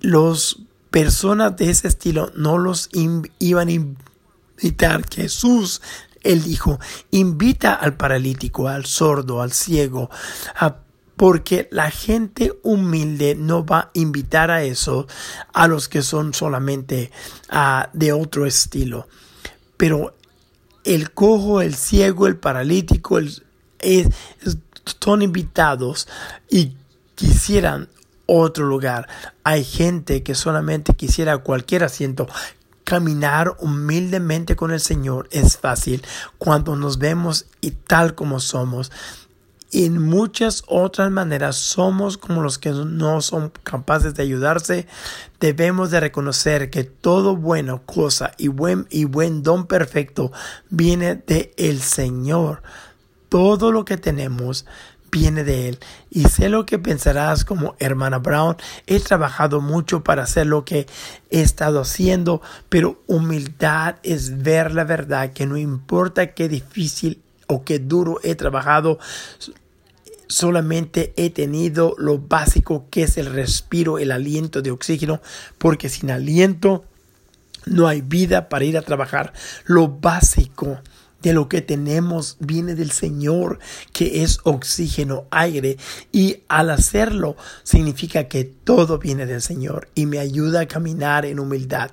Los 0.00 0.60
personas 0.90 1.56
de 1.56 1.70
ese 1.70 1.88
estilo 1.88 2.30
no 2.34 2.58
los 2.58 2.90
iban 3.38 3.68
a 3.68 3.72
invitar. 3.72 5.08
Jesús, 5.08 5.80
él 6.22 6.42
dijo, 6.42 6.78
invita 7.10 7.74
al 7.74 7.96
paralítico, 7.96 8.68
al 8.68 8.84
sordo, 8.84 9.40
al 9.40 9.52
ciego, 9.52 10.10
porque 11.16 11.68
la 11.70 11.90
gente 11.90 12.58
humilde 12.62 13.34
no 13.34 13.64
va 13.64 13.78
a 13.78 13.90
invitar 13.94 14.50
a 14.50 14.62
eso 14.62 15.06
a 15.52 15.68
los 15.68 15.88
que 15.88 16.02
son 16.02 16.34
solamente 16.34 17.10
de 17.94 18.12
otro 18.12 18.44
estilo 18.44 19.06
pero 19.80 20.14
el 20.84 21.10
cojo, 21.12 21.62
el 21.62 21.74
ciego, 21.74 22.26
el 22.26 22.36
paralítico, 22.36 23.18
son 25.00 25.22
invitados 25.22 26.06
y 26.50 26.76
quisieran 27.14 27.88
otro 28.26 28.66
lugar. 28.66 29.08
Hay 29.42 29.64
gente 29.64 30.22
que 30.22 30.34
solamente 30.34 30.92
quisiera 30.92 31.38
cualquier 31.38 31.84
asiento. 31.84 32.28
Caminar 32.84 33.56
humildemente 33.58 34.54
con 34.54 34.70
el 34.70 34.80
Señor 34.80 35.30
es 35.32 35.56
fácil 35.56 36.04
cuando 36.36 36.76
nos 36.76 36.98
vemos 36.98 37.46
y 37.62 37.70
tal 37.70 38.14
como 38.14 38.38
somos. 38.38 38.92
En 39.72 40.02
muchas 40.02 40.64
otras 40.66 41.10
maneras 41.10 41.56
somos 41.56 42.18
como 42.18 42.42
los 42.42 42.58
que 42.58 42.70
no 42.70 43.20
son 43.20 43.52
capaces 43.62 44.14
de 44.14 44.22
ayudarse. 44.22 44.86
Debemos 45.38 45.90
de 45.90 46.00
reconocer 46.00 46.70
que 46.70 46.84
todo 46.84 47.36
bueno 47.36 47.82
cosa 47.86 48.32
y 48.36 48.48
buen 48.48 48.86
y 48.90 49.04
buen 49.04 49.42
don 49.42 49.66
perfecto 49.66 50.32
viene 50.70 51.14
de 51.14 51.54
el 51.56 51.80
Señor. 51.80 52.62
Todo 53.28 53.70
lo 53.70 53.84
que 53.84 53.96
tenemos 53.96 54.66
viene 55.10 55.44
de 55.44 55.68
Él. 55.68 55.78
Y 56.10 56.24
sé 56.24 56.48
lo 56.48 56.66
que 56.66 56.78
pensarás 56.78 57.44
como 57.44 57.76
hermana 57.78 58.18
Brown. 58.18 58.56
He 58.86 59.00
trabajado 59.00 59.60
mucho 59.60 60.02
para 60.02 60.24
hacer 60.24 60.46
lo 60.46 60.64
que 60.64 60.86
he 61.30 61.40
estado 61.40 61.80
haciendo, 61.80 62.42
pero 62.68 63.00
humildad 63.06 63.96
es 64.02 64.42
ver 64.42 64.72
la 64.72 64.84
verdad, 64.84 65.32
que 65.32 65.46
no 65.46 65.56
importa 65.56 66.34
qué 66.34 66.48
difícil 66.48 67.22
o 67.46 67.64
qué 67.64 67.78
duro 67.80 68.20
he 68.22 68.36
trabajado, 68.36 68.98
solamente 70.30 71.12
he 71.16 71.30
tenido 71.30 71.96
lo 71.98 72.18
básico 72.18 72.86
que 72.88 73.02
es 73.02 73.18
el 73.18 73.26
respiro, 73.26 73.98
el 73.98 74.12
aliento 74.12 74.62
de 74.62 74.70
oxígeno, 74.70 75.20
porque 75.58 75.88
sin 75.88 76.10
aliento 76.10 76.84
no 77.66 77.88
hay 77.88 78.00
vida 78.00 78.48
para 78.48 78.64
ir 78.64 78.78
a 78.78 78.82
trabajar. 78.82 79.32
Lo 79.64 79.88
básico 79.88 80.78
de 81.20 81.32
lo 81.32 81.48
que 81.48 81.62
tenemos 81.62 82.36
viene 82.38 82.76
del 82.76 82.92
Señor, 82.92 83.58
que 83.92 84.22
es 84.22 84.38
oxígeno, 84.44 85.26
aire, 85.30 85.76
y 86.12 86.44
al 86.48 86.70
hacerlo 86.70 87.36
significa 87.64 88.28
que 88.28 88.44
todo 88.44 88.98
viene 88.98 89.26
del 89.26 89.42
Señor 89.42 89.88
y 89.96 90.06
me 90.06 90.20
ayuda 90.20 90.60
a 90.60 90.68
caminar 90.68 91.26
en 91.26 91.40
humildad. 91.40 91.90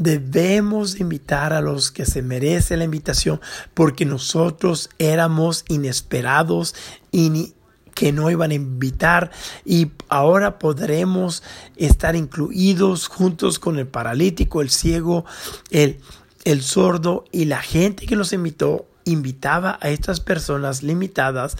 Debemos 0.00 0.98
invitar 0.98 1.52
a 1.52 1.60
los 1.60 1.90
que 1.90 2.06
se 2.06 2.22
merecen 2.22 2.78
la 2.78 2.86
invitación 2.86 3.38
porque 3.74 4.06
nosotros 4.06 4.88
éramos 4.98 5.66
inesperados 5.68 6.74
y 7.12 7.52
que 7.94 8.10
no 8.10 8.30
iban 8.30 8.50
a 8.50 8.54
invitar 8.54 9.30
y 9.62 9.90
ahora 10.08 10.58
podremos 10.58 11.42
estar 11.76 12.16
incluidos 12.16 13.08
juntos 13.08 13.58
con 13.58 13.78
el 13.78 13.86
paralítico, 13.86 14.62
el 14.62 14.70
ciego, 14.70 15.26
el, 15.70 16.00
el 16.44 16.62
sordo 16.62 17.26
y 17.30 17.44
la 17.44 17.60
gente 17.60 18.06
que 18.06 18.16
los 18.16 18.32
invitó 18.32 18.86
invitaba 19.04 19.78
a 19.82 19.90
estas 19.90 20.20
personas 20.20 20.82
limitadas 20.82 21.58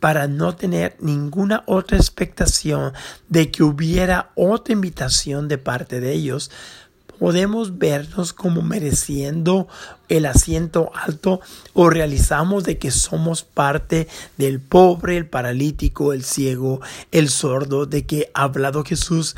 para 0.00 0.26
no 0.26 0.56
tener 0.56 0.96
ninguna 0.98 1.62
otra 1.66 1.98
expectación 1.98 2.94
de 3.28 3.52
que 3.52 3.62
hubiera 3.62 4.32
otra 4.34 4.72
invitación 4.72 5.46
de 5.46 5.58
parte 5.58 6.00
de 6.00 6.12
ellos, 6.12 6.50
podemos 7.20 7.76
vernos 7.76 8.32
como 8.32 8.62
mereciendo 8.62 9.68
el 10.08 10.24
asiento 10.24 10.90
alto 10.94 11.42
o 11.74 11.90
realizamos 11.90 12.64
de 12.64 12.78
que 12.78 12.90
somos 12.90 13.42
parte 13.42 14.08
del 14.38 14.58
pobre, 14.58 15.18
el 15.18 15.26
paralítico, 15.26 16.14
el 16.14 16.24
ciego, 16.24 16.80
el 17.12 17.28
sordo, 17.28 17.84
de 17.84 18.06
que 18.06 18.30
ha 18.32 18.44
hablado 18.44 18.84
Jesús 18.84 19.36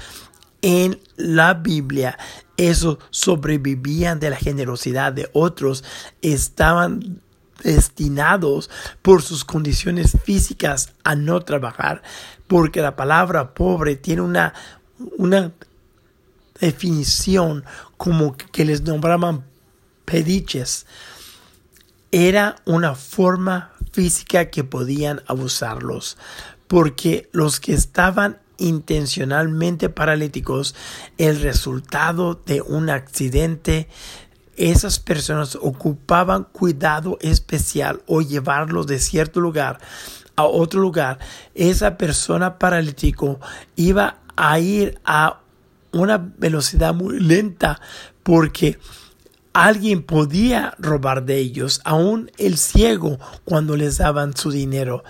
en 0.63 1.01
la 1.17 1.55
Biblia. 1.55 2.17
Eso 2.57 3.01
sobrevivían 3.11 4.21
de 4.21 4.31
la 4.31 4.37
generosidad 4.37 5.13
de 5.13 5.29
otros, 5.33 5.83
estaban 6.23 7.21
destinados 7.65 8.71
por 9.03 9.23
sus 9.23 9.45
condiciones 9.45 10.17
físicas 10.23 10.93
a 11.03 11.17
no 11.17 11.41
trabajar, 11.41 12.03
porque 12.47 12.81
la 12.81 12.95
palabra 12.95 13.55
pobre 13.55 13.97
tiene 13.97 14.23
una, 14.23 14.55
una 15.19 15.51
definición 16.63 17.65
como 17.97 18.37
que 18.37 18.65
les 18.65 18.83
nombraban 18.83 19.45
pediches. 20.05 20.87
Era 22.13 22.57
una 22.65 22.95
forma 22.95 23.73
física 23.93 24.49
que 24.49 24.65
podían 24.65 25.23
abusarlos, 25.27 26.17
porque 26.69 27.29
los 27.33 27.59
que 27.59 27.75
estaban 27.75 28.39
intencionalmente 28.59 29.89
paralíticos, 29.89 30.75
el 31.19 31.41
resultado 31.41 32.41
de 32.47 32.61
un 32.61 32.91
accidente, 32.91 33.89
esas 34.57 35.01
personas 35.01 35.57
ocupaban 35.61 36.45
cuidado 36.45 37.19
especial 37.23 38.03
o 38.07 38.23
llevarlos 38.23 38.87
de 38.87 39.01
cierto 39.01 39.41
lugar 39.41 39.81
a 40.37 40.45
otro 40.45 40.81
lugar. 40.81 41.19
Esa 41.55 41.97
persona 41.97 42.59
paralítico 42.59 43.41
iba 43.75 44.19
a 44.37 44.59
ir 44.61 45.01
a 45.05 45.43
una 45.93 46.19
velocidad 46.39 46.95
muy 46.95 47.21
lenta 47.21 47.81
porque 48.23 48.79
alguien 49.53 50.03
podía 50.03 50.75
robar 50.79 51.25
de 51.25 51.39
ellos, 51.39 51.81
aún 51.85 52.31
el 52.39 52.59
ciego 52.59 53.19
cuando 53.45 53.77
les 53.77 53.99
daban 53.99 54.37
su 54.37 54.51
dinero. 54.51 55.05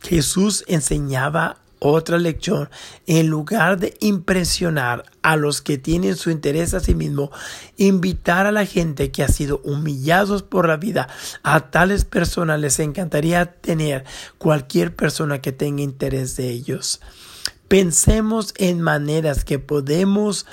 Jesús 0.00 0.64
enseñaba 0.68 1.58
otra 1.78 2.18
lección, 2.18 2.70
en 3.06 3.28
lugar 3.28 3.78
de 3.78 3.94
impresionar 4.00 5.04
a 5.22 5.36
los 5.36 5.60
que 5.60 5.78
tienen 5.78 6.16
su 6.16 6.30
interés 6.30 6.74
a 6.74 6.80
sí 6.80 6.94
mismo, 6.94 7.30
invitar 7.76 8.46
a 8.46 8.52
la 8.52 8.64
gente 8.64 9.10
que 9.10 9.22
ha 9.22 9.28
sido 9.28 9.60
humillados 9.62 10.42
por 10.42 10.68
la 10.68 10.76
vida, 10.76 11.08
a 11.42 11.70
tales 11.70 12.04
personas 12.04 12.60
les 12.60 12.78
encantaría 12.78 13.52
tener 13.52 14.04
cualquier 14.38 14.94
persona 14.94 15.40
que 15.40 15.52
tenga 15.52 15.82
interés 15.82 16.36
de 16.36 16.50
ellos. 16.50 17.00
Pensemos 17.68 18.54
en 18.56 18.80
maneras 18.80 19.44
que 19.44 19.58
podemos 19.58 20.46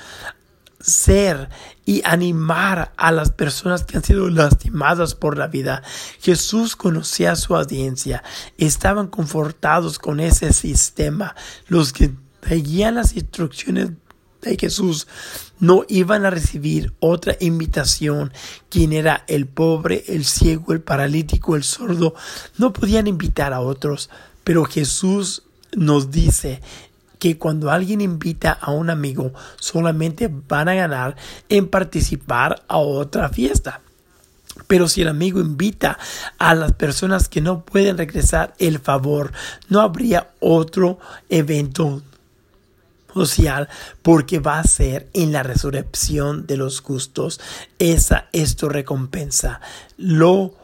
ser 0.79 1.49
y 1.85 2.01
animar 2.05 2.91
a 2.97 3.11
las 3.11 3.31
personas 3.31 3.83
que 3.83 3.97
han 3.97 4.03
sido 4.03 4.29
lastimadas 4.29 5.15
por 5.15 5.37
la 5.37 5.47
vida. 5.47 5.81
Jesús 6.19 6.75
conocía 6.75 7.31
a 7.31 7.35
su 7.35 7.55
audiencia, 7.55 8.23
estaban 8.57 9.07
confortados 9.07 9.97
con 9.99 10.19
ese 10.19 10.51
sistema. 10.53 11.35
Los 11.67 11.93
que 11.93 12.11
seguían 12.47 12.95
las 12.95 13.15
instrucciones 13.15 13.91
de 14.41 14.57
Jesús 14.57 15.07
no 15.59 15.85
iban 15.87 16.25
a 16.25 16.29
recibir 16.29 16.93
otra 16.99 17.37
invitación. 17.39 18.33
Quien 18.69 18.91
era 18.91 19.23
el 19.27 19.47
pobre, 19.47 20.03
el 20.07 20.25
ciego, 20.25 20.73
el 20.73 20.81
paralítico, 20.81 21.55
el 21.55 21.63
sordo, 21.63 22.13
no 22.57 22.73
podían 22.73 23.07
invitar 23.07 23.53
a 23.53 23.61
otros. 23.61 24.09
Pero 24.43 24.65
Jesús 24.65 25.43
nos 25.75 26.11
dice 26.11 26.61
que 27.23 27.37
cuando 27.37 27.71
alguien 27.71 28.01
invita 28.01 28.51
a 28.51 28.71
un 28.71 28.89
amigo 28.89 29.31
solamente 29.55 30.29
van 30.29 30.67
a 30.67 30.73
ganar 30.73 31.15
en 31.47 31.69
participar 31.69 32.65
a 32.67 32.79
otra 32.79 33.29
fiesta. 33.29 33.79
Pero 34.67 34.89
si 34.89 35.03
el 35.03 35.07
amigo 35.07 35.39
invita 35.39 35.97
a 36.37 36.53
las 36.53 36.73
personas 36.73 37.29
que 37.29 37.39
no 37.39 37.63
pueden 37.63 37.97
regresar 37.97 38.53
el 38.59 38.79
favor, 38.79 39.31
no 39.69 39.79
habría 39.79 40.31
otro 40.41 40.99
evento 41.29 42.01
social 43.13 43.69
porque 44.01 44.39
va 44.39 44.59
a 44.59 44.65
ser 44.65 45.07
en 45.13 45.31
la 45.31 45.43
resurrección 45.43 46.45
de 46.45 46.57
los 46.57 46.81
justos. 46.81 47.39
Esa 47.79 48.27
es 48.33 48.57
tu 48.57 48.67
recompensa. 48.67 49.61
Lo 49.95 50.55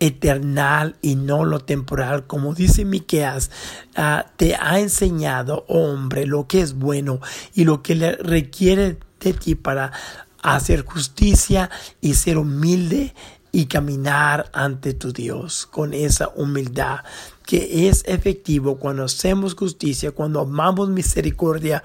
eternal 0.00 0.96
y 1.02 1.16
no 1.16 1.44
lo 1.44 1.60
temporal, 1.60 2.26
como 2.26 2.54
dice 2.54 2.84
Miqueas, 2.84 3.50
ah, 3.96 4.26
te 4.36 4.54
ha 4.54 4.78
enseñado, 4.78 5.64
hombre, 5.68 6.26
lo 6.26 6.46
que 6.46 6.60
es 6.60 6.74
bueno 6.74 7.20
y 7.54 7.64
lo 7.64 7.82
que 7.82 7.94
le 7.94 8.12
requiere 8.16 8.98
de 9.20 9.32
ti 9.32 9.54
para 9.54 9.92
hacer 10.42 10.84
justicia 10.84 11.70
y 12.00 12.14
ser 12.14 12.38
humilde 12.38 13.14
y 13.52 13.66
caminar 13.66 14.50
ante 14.52 14.92
tu 14.92 15.12
Dios 15.12 15.66
con 15.66 15.94
esa 15.94 16.28
humildad 16.36 17.00
que 17.46 17.88
es 17.88 18.02
efectivo 18.06 18.76
cuando 18.76 19.04
hacemos 19.04 19.54
justicia, 19.54 20.10
cuando 20.10 20.40
amamos 20.40 20.90
misericordia. 20.90 21.82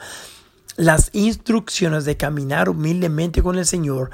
Las 0.76 1.12
instrucciones 1.14 2.04
de 2.06 2.18
caminar 2.18 2.68
humildemente 2.68 3.42
con 3.44 3.58
el 3.58 3.66
Señor 3.66 4.10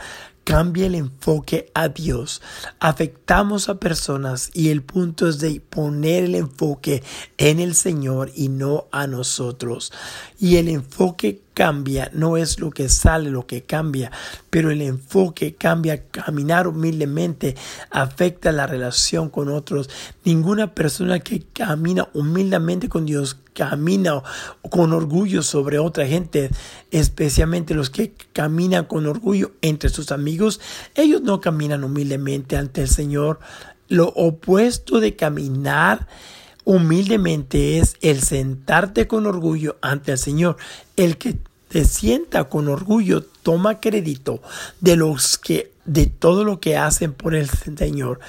cambia 0.48 0.86
el 0.86 0.96
enfoque 0.96 1.70
a 1.74 1.90
Dios. 1.90 2.42
Afectamos 2.80 3.68
a 3.68 3.82
personas 3.82 4.50
y 4.54 4.70
el 4.70 4.82
punto 4.82 5.28
es 5.28 5.40
de 5.40 5.60
poner 5.60 6.24
el 6.24 6.36
enfoque 6.36 7.04
en 7.38 7.60
el 7.60 7.76
Señor 7.76 8.32
y 8.34 8.48
no 8.48 8.88
a 8.94 9.08
nosotros. 9.08 9.92
Y 10.40 10.56
el 10.56 10.70
enfoque 10.70 11.42
cambia, 11.58 12.12
no 12.14 12.38
es 12.38 12.60
lo 12.60 12.70
que 12.70 12.88
sale 12.88 13.32
lo 13.32 13.48
que 13.48 13.64
cambia, 13.64 14.12
pero 14.52 14.70
el 14.70 14.80
enfoque 14.84 15.56
cambia, 15.56 16.04
caminar 16.04 16.68
humildemente 16.68 17.56
afecta 17.90 18.52
la 18.52 18.68
relación 18.68 19.32
con 19.32 19.50
otros. 19.50 19.90
Ninguna 20.24 20.76
persona 20.76 21.18
que 21.20 21.42
camina 21.54 22.10
humildemente 22.14 22.90
con 22.90 23.08
Dios 23.08 23.40
camina 23.56 24.22
con 24.70 24.94
orgullo 24.94 25.42
sobre 25.42 25.80
otra 25.80 26.06
gente, 26.06 26.52
especialmente 26.92 27.74
los 27.74 27.90
que 27.90 28.14
caminan 28.34 28.86
con 28.86 29.08
orgullo 29.08 29.54
entre 29.64 29.90
sus 29.90 30.12
amigos, 30.12 30.62
ellos 30.94 31.24
no 31.24 31.42
caminan 31.42 31.84
humildemente 31.84 32.56
ante 32.56 32.84
el 32.84 32.88
Señor. 32.88 33.40
Lo 33.88 34.10
opuesto 34.10 35.00
de 35.00 35.16
caminar 35.16 36.06
humildemente 36.68 37.80
es 37.80 37.96
el 38.02 38.22
sentarte 38.22 39.08
con 39.08 39.26
orgullo 39.26 39.78
ante 39.82 40.12
el 40.12 40.18
Señor. 40.18 40.58
El 40.98 41.18
que 41.18 41.38
te 41.68 41.86
sienta 41.86 42.46
con 42.46 42.68
orgullo 42.68 43.24
toma 43.24 43.80
crédito 43.80 44.42
de 44.80 44.96
los 44.96 45.38
que 45.38 45.72
de 45.86 46.06
todo 46.06 46.44
lo 46.44 46.60
que 46.60 46.78
hacen 46.78 47.14
por 47.14 47.34
el 47.34 47.50
Señor. 47.50 48.20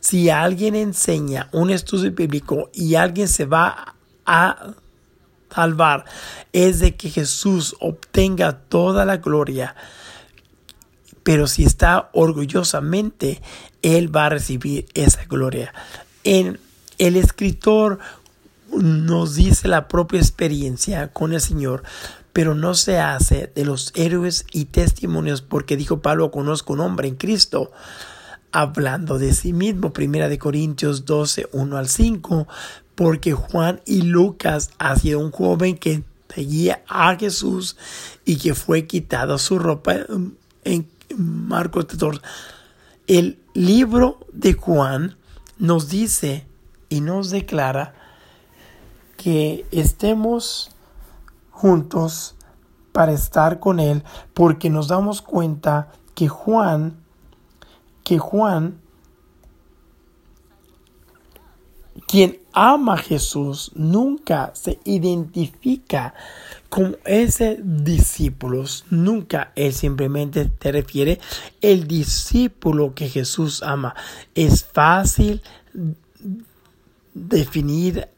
Si 0.00 0.30
alguien 0.30 0.74
enseña 0.74 1.48
un 1.52 1.70
estudio 1.70 2.12
bíblico 2.12 2.70
y 2.72 2.94
alguien 2.94 3.28
se 3.28 3.44
va 3.44 3.96
a 4.24 4.74
salvar, 5.54 6.04
es 6.52 6.78
de 6.78 6.96
que 6.96 7.10
Jesús 7.10 7.76
obtenga 7.80 8.52
toda 8.52 9.04
la 9.04 9.16
gloria. 9.16 9.74
Pero 11.24 11.46
si 11.46 11.64
está 11.64 12.08
orgullosamente, 12.12 13.42
Él 13.82 14.14
va 14.14 14.26
a 14.26 14.30
recibir 14.30 14.86
esa 14.94 15.24
gloria. 15.24 15.74
En 16.24 16.60
el 16.98 17.16
escritor 17.16 17.98
nos 18.70 19.34
dice 19.34 19.68
la 19.68 19.88
propia 19.88 20.20
experiencia 20.20 21.08
con 21.08 21.32
el 21.32 21.40
Señor, 21.40 21.82
pero 22.38 22.54
no 22.54 22.74
se 22.74 23.00
hace 23.00 23.50
de 23.52 23.64
los 23.64 23.90
héroes 23.96 24.46
y 24.52 24.66
testimonios 24.66 25.42
porque 25.42 25.76
dijo 25.76 26.02
Pablo, 26.02 26.30
conozco 26.30 26.74
un 26.74 26.78
hombre 26.78 27.08
en 27.08 27.16
Cristo, 27.16 27.72
hablando 28.52 29.18
de 29.18 29.34
sí 29.34 29.52
mismo, 29.52 29.92
primera 29.92 30.28
de 30.28 30.38
Corintios 30.38 31.04
12, 31.04 31.48
1 31.50 31.76
al 31.76 31.88
5, 31.88 32.46
porque 32.94 33.32
Juan 33.32 33.80
y 33.86 34.02
Lucas 34.02 34.70
ha 34.78 34.94
sido 34.94 35.18
un 35.18 35.32
joven 35.32 35.76
que 35.76 36.04
seguía 36.32 36.84
a 36.86 37.16
Jesús 37.16 37.76
y 38.24 38.36
que 38.36 38.54
fue 38.54 38.86
quitado 38.86 39.36
su 39.38 39.58
ropa 39.58 39.96
en 40.62 40.88
Marcos 41.16 41.86
14. 41.86 42.20
El 43.08 43.40
libro 43.54 44.20
de 44.32 44.52
Juan 44.52 45.16
nos 45.58 45.88
dice 45.88 46.46
y 46.88 47.00
nos 47.00 47.30
declara 47.30 47.96
que 49.16 49.66
estemos 49.72 50.70
juntos 51.58 52.36
para 52.92 53.12
estar 53.12 53.58
con 53.58 53.80
Él, 53.80 54.04
porque 54.32 54.70
nos 54.70 54.88
damos 54.88 55.22
cuenta 55.22 55.88
que 56.14 56.28
Juan, 56.28 56.96
que 58.04 58.18
Juan, 58.18 58.80
quien 62.06 62.38
ama 62.52 62.94
a 62.94 62.98
Jesús, 62.98 63.72
nunca 63.74 64.52
se 64.54 64.78
identifica 64.84 66.14
como 66.68 66.94
ese 67.04 67.58
discípulo. 67.62 68.64
Nunca 68.90 69.52
él 69.56 69.72
simplemente 69.72 70.44
te 70.46 70.72
refiere 70.72 71.18
el 71.60 71.88
discípulo 71.88 72.94
que 72.94 73.08
Jesús 73.08 73.62
ama. 73.62 73.94
Es 74.34 74.64
fácil 74.64 75.42
definir 77.14 78.08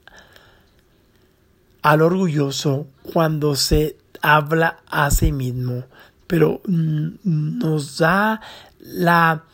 al 1.83 2.03
orgulloso 2.03 2.87
cuando 3.13 3.57
se 3.57 3.97
habla 4.23 4.79
a 4.89 5.11
sí 5.11 5.33
mismo, 5.33 5.85
pero 6.27 6.61
nos 6.67 7.99
da 7.99 8.41
la 8.79 9.45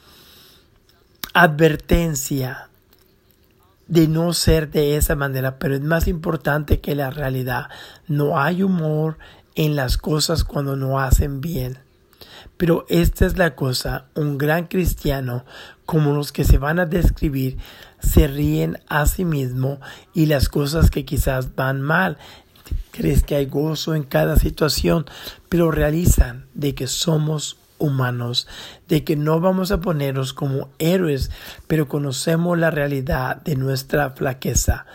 advertencia 1.32 2.68
de 3.88 4.08
no 4.08 4.32
ser 4.32 4.70
de 4.70 4.96
esa 4.96 5.14
manera, 5.14 5.58
pero 5.58 5.74
es 5.74 5.82
más 5.82 6.08
importante 6.08 6.80
que 6.80 6.94
la 6.94 7.10
realidad. 7.10 7.68
No 8.08 8.38
hay 8.38 8.62
humor 8.62 9.18
en 9.54 9.76
las 9.76 9.96
cosas 9.96 10.44
cuando 10.44 10.76
no 10.76 10.98
hacen 10.98 11.40
bien. 11.40 11.78
Pero 12.56 12.86
esta 12.88 13.26
es 13.26 13.36
la 13.36 13.54
cosa, 13.54 14.06
un 14.14 14.38
gran 14.38 14.66
cristiano, 14.66 15.44
como 15.86 16.12
los 16.12 16.32
que 16.32 16.44
se 16.44 16.58
van 16.58 16.78
a 16.78 16.86
describir, 16.86 17.56
se 18.00 18.26
ríen 18.26 18.78
a 18.88 19.06
sí 19.06 19.24
mismo 19.24 19.80
y 20.12 20.26
las 20.26 20.48
cosas 20.48 20.90
que 20.90 21.04
quizás 21.04 21.54
van 21.54 21.80
mal. 21.80 22.18
Crees 22.90 23.22
que 23.22 23.36
hay 23.36 23.46
gozo 23.46 23.94
en 23.94 24.02
cada 24.02 24.36
situación, 24.36 25.06
pero 25.48 25.70
realizan 25.70 26.46
de 26.54 26.74
que 26.74 26.86
somos 26.86 27.58
humanos, 27.78 28.48
de 28.88 29.04
que 29.04 29.16
no 29.16 29.38
vamos 29.40 29.70
a 29.70 29.80
ponernos 29.80 30.32
como 30.32 30.70
héroes, 30.78 31.30
pero 31.66 31.88
conocemos 31.88 32.58
la 32.58 32.70
realidad 32.70 33.42
de 33.42 33.56
nuestra 33.56 34.10
flaqueza 34.10 34.86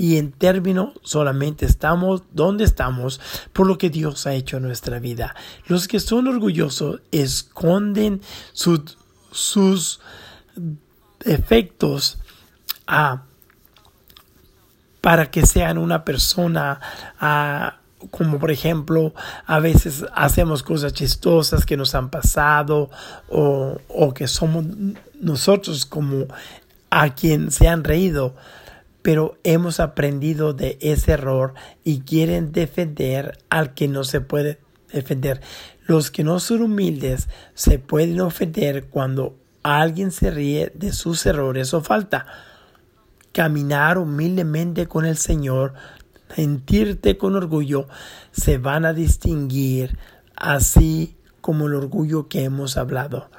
y 0.00 0.16
en 0.16 0.32
término 0.32 0.94
solamente 1.02 1.66
estamos 1.66 2.22
donde 2.32 2.64
estamos 2.64 3.20
por 3.52 3.66
lo 3.66 3.76
que 3.76 3.90
Dios 3.90 4.26
ha 4.26 4.32
hecho 4.32 4.56
en 4.56 4.62
nuestra 4.62 4.98
vida. 4.98 5.34
Los 5.66 5.88
que 5.88 6.00
son 6.00 6.26
orgullosos 6.26 7.02
esconden 7.12 8.22
sus 8.52 10.00
efectos 11.24 12.18
para 15.00 15.30
que 15.30 15.46
sean 15.46 15.78
una 15.78 16.04
persona 16.04 16.80
como 18.10 18.38
por 18.38 18.50
ejemplo 18.50 19.14
a 19.46 19.60
veces 19.60 20.04
hacemos 20.14 20.62
cosas 20.62 20.94
chistosas 20.94 21.66
que 21.66 21.76
nos 21.76 21.94
han 21.94 22.10
pasado 22.10 22.90
o, 23.28 23.78
o 23.88 24.14
que 24.14 24.26
somos 24.26 24.64
nosotros 25.20 25.84
como 25.84 26.26
a 26.88 27.14
quien 27.14 27.50
se 27.50 27.68
han 27.68 27.84
reído 27.84 28.34
pero 29.02 29.38
hemos 29.44 29.80
aprendido 29.80 30.52
de 30.52 30.78
ese 30.80 31.12
error 31.12 31.54
y 31.84 32.00
quieren 32.00 32.52
defender 32.52 33.38
al 33.48 33.74
que 33.74 33.88
no 33.88 34.04
se 34.04 34.20
puede 34.20 34.58
defender. 34.92 35.40
Los 35.86 36.10
que 36.10 36.24
no 36.24 36.38
son 36.40 36.62
humildes 36.62 37.28
se 37.54 37.78
pueden 37.78 38.20
ofender 38.20 38.86
cuando 38.86 39.36
alguien 39.62 40.10
se 40.10 40.30
ríe 40.30 40.72
de 40.74 40.92
sus 40.92 41.24
errores 41.26 41.74
o 41.74 41.80
falta. 41.80 42.26
Caminar 43.32 43.98
humildemente 43.98 44.86
con 44.86 45.04
el 45.04 45.16
Señor, 45.16 45.74
sentirte 46.34 47.16
con 47.16 47.36
orgullo, 47.36 47.86
se 48.32 48.58
van 48.58 48.84
a 48.84 48.92
distinguir 48.92 49.96
así 50.36 51.16
como 51.40 51.66
el 51.66 51.74
orgullo 51.74 52.28
que 52.28 52.44
hemos 52.44 52.76
hablado. 52.76 53.30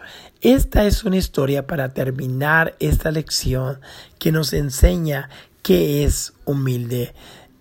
Esta 0.41 0.85
es 0.85 1.03
una 1.03 1.17
historia 1.17 1.67
para 1.67 1.93
terminar 1.93 2.75
esta 2.79 3.11
lección 3.11 3.79
que 4.17 4.31
nos 4.31 4.53
enseña 4.53 5.29
que 5.61 6.03
es 6.03 6.33
humilde. 6.45 7.13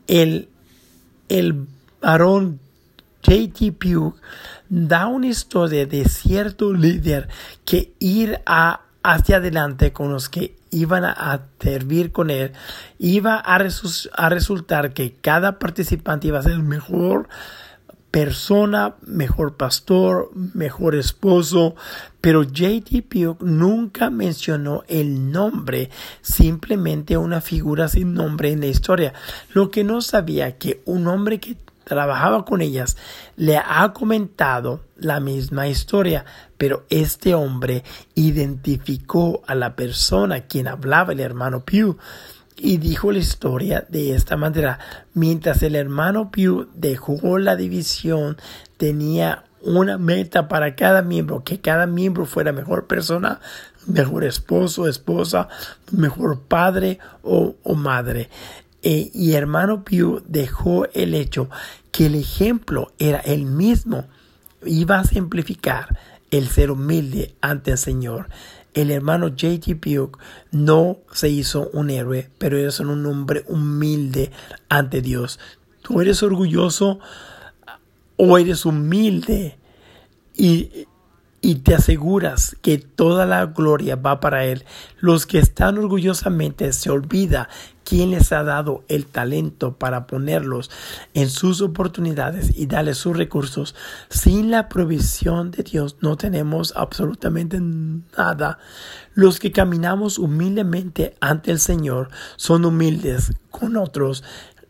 El, 0.06 0.48
el 1.28 1.66
varón 2.00 2.60
J.T. 3.24 3.72
Pugh 3.72 4.14
da 4.68 5.06
una 5.06 5.28
historia 5.28 5.86
de 5.86 6.04
cierto 6.04 6.72
líder 6.72 7.28
que 7.64 7.92
ir 7.98 8.40
a, 8.46 8.82
hacia 9.02 9.36
adelante 9.36 9.92
con 9.92 10.12
los 10.12 10.28
que 10.28 10.56
iban 10.70 11.04
a, 11.04 11.46
servir 11.60 12.12
con 12.12 12.30
él, 12.30 12.52
iba 12.98 13.34
a, 13.34 13.58
a 14.14 14.28
resultar 14.28 14.92
que 14.92 15.14
cada 15.20 15.58
participante 15.58 16.28
iba 16.28 16.38
a 16.38 16.42
ser 16.42 16.58
mejor 16.58 17.28
persona, 18.10 18.96
mejor 19.06 19.56
pastor, 19.56 20.30
mejor 20.54 20.96
esposo, 20.96 21.76
pero 22.20 22.42
J.T. 22.42 23.02
Pugh 23.02 23.40
nunca 23.40 24.10
mencionó 24.10 24.82
el 24.88 25.30
nombre, 25.30 25.90
simplemente 26.20 27.16
una 27.16 27.40
figura 27.40 27.88
sin 27.88 28.14
nombre 28.14 28.50
en 28.50 28.60
la 28.60 28.66
historia. 28.66 29.14
Lo 29.52 29.70
que 29.70 29.84
no 29.84 30.00
sabía 30.00 30.58
que 30.58 30.82
un 30.86 31.06
hombre 31.06 31.38
que 31.38 31.56
trabajaba 31.90 32.44
con 32.44 32.60
ellas 32.60 32.96
le 33.36 33.58
ha 33.58 33.92
comentado 33.92 34.84
la 34.96 35.18
misma 35.18 35.66
historia, 35.66 36.24
pero 36.56 36.84
este 36.88 37.34
hombre 37.34 37.82
identificó 38.14 39.42
a 39.48 39.56
la 39.56 39.74
persona 39.74 40.42
quien 40.42 40.68
hablaba 40.68 41.12
el 41.12 41.18
hermano 41.18 41.64
Pugh 41.64 41.98
y 42.56 42.76
dijo 42.76 43.10
la 43.10 43.18
historia 43.18 43.84
de 43.88 44.14
esta 44.14 44.36
manera. 44.36 44.78
Mientras 45.14 45.64
el 45.64 45.74
hermano 45.74 46.30
Pew 46.30 46.68
dejó 46.74 47.38
la 47.38 47.56
división, 47.56 48.36
tenía 48.76 49.42
una 49.60 49.98
meta 49.98 50.46
para 50.46 50.76
cada 50.76 51.02
miembro, 51.02 51.42
que 51.42 51.60
cada 51.60 51.86
miembro 51.86 52.24
fuera 52.24 52.52
mejor 52.52 52.86
persona, 52.86 53.40
mejor 53.88 54.22
esposo, 54.22 54.86
esposa, 54.86 55.48
mejor 55.90 56.42
padre 56.42 57.00
o, 57.24 57.56
madre. 57.74 58.30
E, 58.82 59.10
y 59.12 59.32
hermano 59.32 59.84
Pew 59.84 60.22
dejó 60.26 60.86
el 60.94 61.14
hecho 61.14 61.48
que 61.92 62.06
el 62.06 62.14
ejemplo 62.14 62.92
era 62.98 63.18
el 63.20 63.44
mismo. 63.44 64.06
Iba 64.64 65.00
a 65.00 65.04
simplificar 65.04 65.98
el 66.30 66.48
ser 66.48 66.70
humilde 66.70 67.34
ante 67.40 67.72
el 67.72 67.78
Señor 67.78 68.28
el 68.74 68.90
hermano 68.90 69.28
J.T. 69.28 69.76
Pugh 69.76 70.18
no 70.52 70.98
se 71.12 71.28
hizo 71.28 71.70
un 71.72 71.90
héroe, 71.90 72.30
pero 72.38 72.58
es 72.58 72.80
un 72.80 73.04
hombre 73.06 73.44
humilde 73.48 74.30
ante 74.68 75.00
Dios. 75.00 75.38
Tú 75.82 76.00
eres 76.00 76.22
orgulloso 76.22 77.00
o 78.16 78.38
eres 78.38 78.64
humilde 78.64 79.58
y 80.36 80.86
y 81.42 81.56
te 81.56 81.74
aseguras 81.74 82.56
que 82.60 82.78
toda 82.78 83.24
la 83.24 83.46
gloria 83.46 83.96
va 83.96 84.20
para 84.20 84.44
Él. 84.44 84.64
Los 84.98 85.26
que 85.26 85.38
están 85.38 85.78
orgullosamente 85.78 86.72
se 86.72 86.90
olvida 86.90 87.48
quién 87.82 88.10
les 88.10 88.30
ha 88.32 88.42
dado 88.44 88.84
el 88.88 89.06
talento 89.06 89.76
para 89.76 90.06
ponerlos 90.06 90.70
en 91.14 91.30
sus 91.30 91.62
oportunidades 91.62 92.56
y 92.56 92.66
darles 92.66 92.98
sus 92.98 93.16
recursos. 93.16 93.74
Sin 94.10 94.50
la 94.50 94.68
provisión 94.68 95.50
de 95.50 95.62
Dios 95.62 95.96
no 96.00 96.16
tenemos 96.16 96.74
absolutamente 96.76 97.58
nada. 97.60 98.58
Los 99.14 99.38
que 99.38 99.50
caminamos 99.50 100.18
humildemente 100.18 101.16
ante 101.20 101.50
el 101.50 101.58
Señor 101.58 102.10
son 102.36 102.64
humildes 102.64 103.32
con 103.50 103.76
otros. 103.76 104.22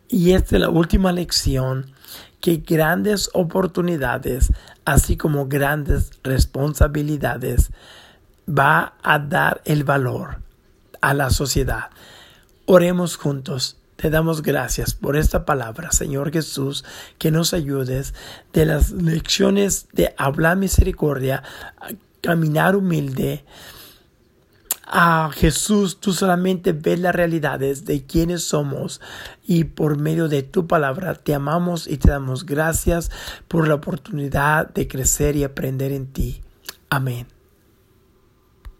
Y 0.07 0.31
esta 0.31 0.55
es 0.55 0.61
la 0.61 0.69
última 0.69 1.11
lección 1.11 1.93
que 2.41 2.57
grandes 2.57 3.29
oportunidades, 3.33 4.51
así 4.83 5.15
como 5.15 5.47
grandes 5.47 6.11
responsabilidades, 6.23 7.71
va 8.49 8.95
a 9.03 9.19
dar 9.19 9.61
el 9.65 9.83
valor 9.83 10.41
a 10.99 11.13
la 11.13 11.29
sociedad. 11.29 11.91
Oremos 12.65 13.15
juntos. 13.15 13.77
Te 13.95 14.09
damos 14.09 14.41
gracias 14.41 14.95
por 14.95 15.15
esta 15.15 15.45
palabra, 15.45 15.91
Señor 15.91 16.31
Jesús, 16.31 16.83
que 17.19 17.29
nos 17.29 17.53
ayudes 17.53 18.15
de 18.51 18.65
las 18.65 18.89
lecciones 18.91 19.87
de 19.93 20.15
hablar 20.17 20.57
misericordia, 20.57 21.43
caminar 22.21 22.75
humilde. 22.75 23.45
A 24.93 25.29
Jesús, 25.33 26.01
tú 26.01 26.11
solamente 26.11 26.73
ves 26.73 26.99
las 26.99 27.15
realidades 27.15 27.85
de 27.85 28.05
quienes 28.05 28.43
somos 28.43 28.99
y 29.41 29.63
por 29.63 29.97
medio 29.97 30.27
de 30.27 30.43
tu 30.43 30.67
palabra 30.67 31.15
te 31.15 31.33
amamos 31.33 31.87
y 31.87 31.95
te 31.95 32.09
damos 32.09 32.45
gracias 32.45 33.09
por 33.47 33.69
la 33.69 33.75
oportunidad 33.75 34.69
de 34.73 34.89
crecer 34.89 35.37
y 35.37 35.45
aprender 35.45 35.93
en 35.93 36.07
ti. 36.07 36.41
Amén. 36.89 37.25